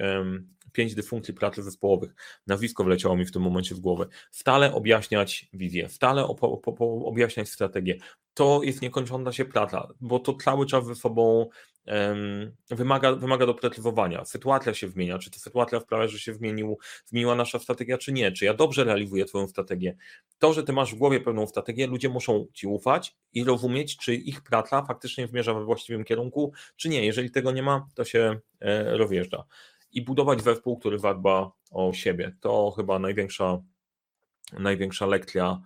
pięć 0.73 0.95
dysfunkcji 0.95 1.35
pracy 1.35 1.63
zespołowych. 1.63 2.15
Nazwisko 2.47 2.85
wleciało 2.85 3.17
mi 3.17 3.25
w 3.25 3.33
tym 3.33 3.43
momencie 3.43 3.75
w 3.75 3.81
głowę. 3.81 4.07
Stale 4.31 4.75
objaśniać 4.75 5.49
wizję, 5.53 5.89
stale 5.89 6.27
objaśniać 7.05 7.49
strategię. 7.49 7.99
To 8.35 8.61
jest 8.63 8.83
niekończąca 8.83 9.33
się 9.33 9.45
praca, 9.45 9.89
bo 10.01 10.19
to 10.19 10.35
cały 10.35 10.67
czas 10.67 10.87
ze 10.87 10.95
sobą 10.95 11.49
wymaga, 12.71 13.13
wymaga 13.13 13.47
doprecyzowania. 13.47 14.25
Sytuacja 14.25 14.75
się 14.75 14.89
zmienia, 14.89 15.19
czy 15.19 15.31
ta 15.31 15.39
sytuacja 15.39 15.81
sprawia, 15.81 16.09
że 16.09 16.19
się 16.19 16.35
zmienił, 16.35 16.79
zmieniła 17.07 17.35
nasza 17.35 17.59
strategia, 17.59 17.99
czy 17.99 18.13
nie, 18.13 18.33
czy 18.33 18.45
ja 18.45 18.55
dobrze 18.55 18.85
realizuję 18.85 19.25
Twoją 19.25 19.49
strategię. 19.49 19.97
To, 20.39 20.53
że 20.53 20.63
Ty 20.63 20.73
masz 20.73 20.95
w 20.95 20.99
głowie 20.99 21.21
pewną 21.21 21.47
strategię, 21.47 21.87
ludzie 21.87 22.09
muszą 22.09 22.47
Ci 22.53 22.67
ufać 22.67 23.17
i 23.33 23.45
rozumieć, 23.45 23.97
czy 23.97 24.15
ich 24.15 24.43
praca 24.43 24.83
faktycznie 24.83 25.27
zmierza 25.29 25.55
we 25.55 25.65
właściwym 25.65 26.05
kierunku, 26.05 26.53
czy 26.77 26.89
nie. 26.89 27.07
Jeżeli 27.07 27.31
tego 27.31 27.53
nie 27.53 27.63
ma, 27.63 27.87
to 27.95 28.05
się 28.05 28.41
e, 28.61 28.97
rozjeżdża. 28.97 29.45
I 29.99 30.03
budować 30.03 30.43
zespół, 30.43 30.79
który 30.79 30.99
zadba 30.99 31.53
o 31.71 31.93
siebie. 31.93 32.37
To 32.41 32.71
chyba 32.71 32.99
największa, 32.99 33.63
największa 34.59 35.07
lekcja 35.07 35.61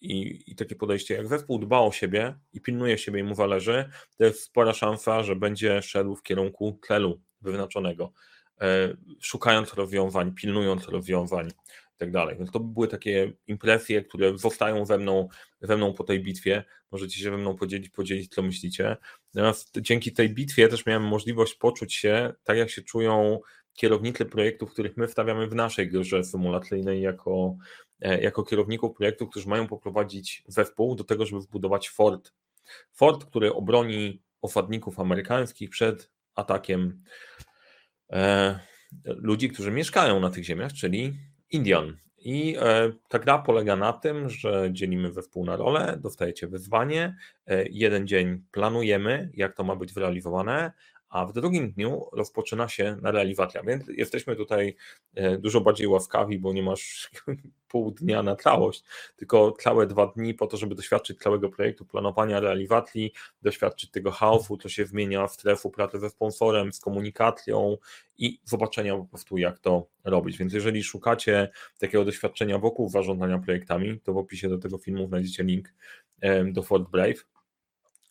i, 0.00 0.44
i 0.46 0.56
takie 0.56 0.76
podejście, 0.76 1.14
jak 1.14 1.28
zespół 1.28 1.58
dba 1.58 1.80
o 1.80 1.92
siebie 1.92 2.38
i 2.52 2.60
pilnuje 2.60 2.98
siebie 2.98 3.20
i 3.20 3.22
mu 3.22 3.34
zależy, 3.34 3.90
to 4.16 4.24
jest 4.24 4.42
spora 4.42 4.72
szansa, 4.72 5.22
że 5.22 5.36
będzie 5.36 5.82
szedł 5.82 6.16
w 6.16 6.22
kierunku 6.22 6.78
celu 6.86 7.20
wyznaczonego, 7.40 8.12
e, 8.60 8.96
szukając 9.20 9.74
rozwiązań, 9.74 10.34
pilnując 10.34 10.88
rozwiązań 10.88 11.50
tak 11.98 12.10
dalej. 12.10 12.36
Więc 12.38 12.50
to 12.50 12.60
były 12.60 12.88
takie 12.88 13.32
impresje, 13.46 14.02
które 14.02 14.38
zostają 14.38 14.86
ze 14.86 14.98
mną, 14.98 15.28
ze 15.60 15.76
mną 15.76 15.94
po 15.94 16.04
tej 16.04 16.20
bitwie. 16.22 16.64
Możecie 16.90 17.18
się 17.18 17.24
ze 17.24 17.36
mną 17.36 17.56
podzielić, 17.56 17.88
podzielić, 17.88 18.34
co 18.34 18.42
myślicie. 18.42 18.96
Natomiast 19.34 19.80
dzięki 19.80 20.12
tej 20.12 20.30
bitwie 20.30 20.68
też 20.68 20.86
miałem 20.86 21.02
możliwość 21.02 21.54
poczuć 21.54 21.94
się 21.94 22.34
tak, 22.44 22.58
jak 22.58 22.70
się 22.70 22.82
czują 22.82 23.40
kierownicy 23.78 24.24
projektów, 24.24 24.72
których 24.72 24.96
my 24.96 25.08
wstawiamy 25.08 25.46
w 25.48 25.54
naszej 25.54 25.88
grze 25.88 26.24
symulacyjnej 26.24 27.02
jako 27.02 27.56
E, 28.00 28.20
jako 28.20 28.42
kierowników 28.42 28.96
projektu, 28.96 29.26
którzy 29.26 29.48
mają 29.48 29.66
poprowadzić 29.66 30.44
zespół 30.46 30.94
do 30.94 31.04
tego, 31.04 31.26
żeby 31.26 31.40
wbudować 31.40 31.90
fort. 31.90 32.32
Fort, 32.92 33.24
który 33.24 33.54
obroni 33.54 34.22
osadników 34.42 35.00
amerykańskich 35.00 35.70
przed 35.70 36.10
atakiem 36.34 37.02
e, 38.10 38.58
ludzi, 39.04 39.48
którzy 39.48 39.70
mieszkają 39.70 40.20
na 40.20 40.30
tych 40.30 40.44
ziemiach, 40.44 40.72
czyli 40.72 41.18
Indian. 41.50 41.96
I 42.18 42.56
e, 42.60 42.92
ta 43.08 43.18
gra 43.18 43.38
polega 43.38 43.76
na 43.76 43.92
tym, 43.92 44.28
że 44.28 44.68
dzielimy 44.72 45.12
zespół 45.12 45.44
na 45.44 45.56
rolę, 45.56 45.98
dostajecie 46.02 46.46
wyzwanie, 46.46 47.16
jeden 47.70 48.06
dzień 48.06 48.44
planujemy, 48.52 49.30
jak 49.34 49.56
to 49.56 49.64
ma 49.64 49.76
być 49.76 49.92
zrealizowane, 49.92 50.72
a 51.08 51.26
w 51.26 51.32
drugim 51.32 51.72
dniu 51.72 52.06
rozpoczyna 52.12 52.68
się 52.68 52.96
realizacja. 53.02 53.62
Więc 53.62 53.84
jesteśmy 53.88 54.36
tutaj 54.36 54.76
e, 55.14 55.38
dużo 55.38 55.60
bardziej 55.60 55.86
łaskawi, 55.86 56.38
bo 56.38 56.52
nie 56.52 56.62
masz 56.62 57.10
pół 57.68 57.90
dnia 57.90 58.22
na 58.22 58.36
całość, 58.36 58.84
tylko 59.16 59.52
całe 59.52 59.86
dwa 59.86 60.06
dni 60.06 60.34
po 60.34 60.46
to, 60.46 60.56
żeby 60.56 60.74
doświadczyć 60.74 61.18
całego 61.18 61.48
projektu, 61.48 61.84
planowania, 61.84 62.40
realizacji, 62.40 63.12
doświadczyć 63.42 63.90
tego 63.90 64.10
chaosu, 64.10 64.56
co 64.56 64.68
się 64.68 64.86
zmienia 64.86 65.26
w 65.26 65.32
strefu 65.32 65.70
pracy 65.70 65.98
ze 66.00 66.10
sponsorem, 66.10 66.72
z 66.72 66.80
komunikacją 66.80 67.76
i 68.18 68.40
zobaczenia 68.44 68.96
po 68.96 69.04
prostu, 69.04 69.38
jak 69.38 69.58
to 69.58 69.86
robić. 70.04 70.38
Więc 70.38 70.52
jeżeli 70.52 70.84
szukacie 70.84 71.50
takiego 71.78 72.04
doświadczenia 72.04 72.58
wokół 72.58 72.88
zarządzania 72.88 73.38
projektami, 73.38 74.00
to 74.00 74.12
w 74.12 74.18
opisie 74.18 74.48
do 74.48 74.58
tego 74.58 74.78
filmu 74.78 75.06
znajdziecie 75.06 75.44
link 75.44 75.74
do 76.52 76.62
Fort 76.62 76.90
Brave 76.90 77.24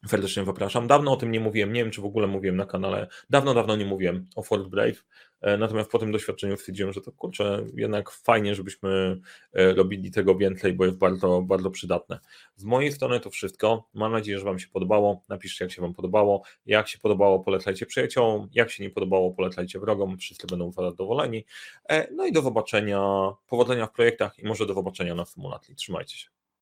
Serdecznie 0.06 0.46
zapraszam. 0.46 0.88
Dawno 0.88 1.12
o 1.12 1.16
tym 1.16 1.32
nie 1.32 1.40
mówiłem, 1.40 1.74
nie 1.74 1.84
wiem 1.84 1.92
czy 1.92 2.02
w 2.02 2.06
ogóle 2.06 2.28
mówiłem 2.28 2.56
na 2.56 2.66
kanale, 2.66 3.08
dawno, 3.30 3.54
dawno 3.54 3.76
nie 3.76 3.86
mówiłem 3.86 4.28
o 4.36 4.44
Fort 4.44 4.68
Brave, 4.68 5.04
e, 5.42 5.58
natomiast 5.58 5.92
po 5.92 6.00
tym 6.00 6.12
doświadczeniu 6.12 6.58
stwierdziłem, 6.58 6.94
że 6.94 7.02
to 7.02 7.12
kurczę, 7.12 7.66
jednak 7.76 8.12
fajnie, 8.12 8.56
żebyśmy 8.56 9.22
e, 9.54 9.74
robili 9.74 10.12
tego 10.12 10.36
więcej, 10.36 10.74
bo 10.74 10.86
jest 10.86 10.98
bardzo, 10.98 11.42
bardzo 11.42 11.72
przydatne. 11.72 12.20
Z 12.56 12.64
mojej 12.64 12.92
strony 12.92 13.20
to 13.20 13.30
wszystko. 13.30 13.90
Mam 13.94 14.12
nadzieję, 14.12 14.40
że 14.40 14.46
Wam 14.46 14.60
się 14.60 14.68
podobało. 14.68 15.24
Napiszcie, 15.30 15.66
jak 15.66 15.72
się 15.72 15.82
Wam 15.82 15.94
podobało. 15.94 16.44
Jak 16.66 16.88
się 16.88 17.00
podobało, 17.00 17.40
polecajcie 17.40 17.86
przyjaciołom. 17.86 18.50
Jak 18.54 18.72
się 18.72 18.84
nie 18.84 18.90
podobało, 18.90 19.32
polecajcie 19.32 19.80
wrogom. 19.80 20.18
Wszyscy 20.18 20.48
będą 20.48 20.72
zadowoleni. 20.72 21.46
E, 21.90 22.08
no 22.14 22.26
i 22.26 22.32
do 22.32 22.42
zobaczenia, 22.42 23.02
powodzenia 23.48 23.86
w 23.86 23.92
projektach 23.92 24.40
i 24.40 24.46
może 24.46 24.66
do 24.66 24.74
zobaczenia 24.74 25.16
na 25.16 25.26
symulacji. 25.26 25.76
Trzymajcie 25.76 26.18
się. 26.18 26.37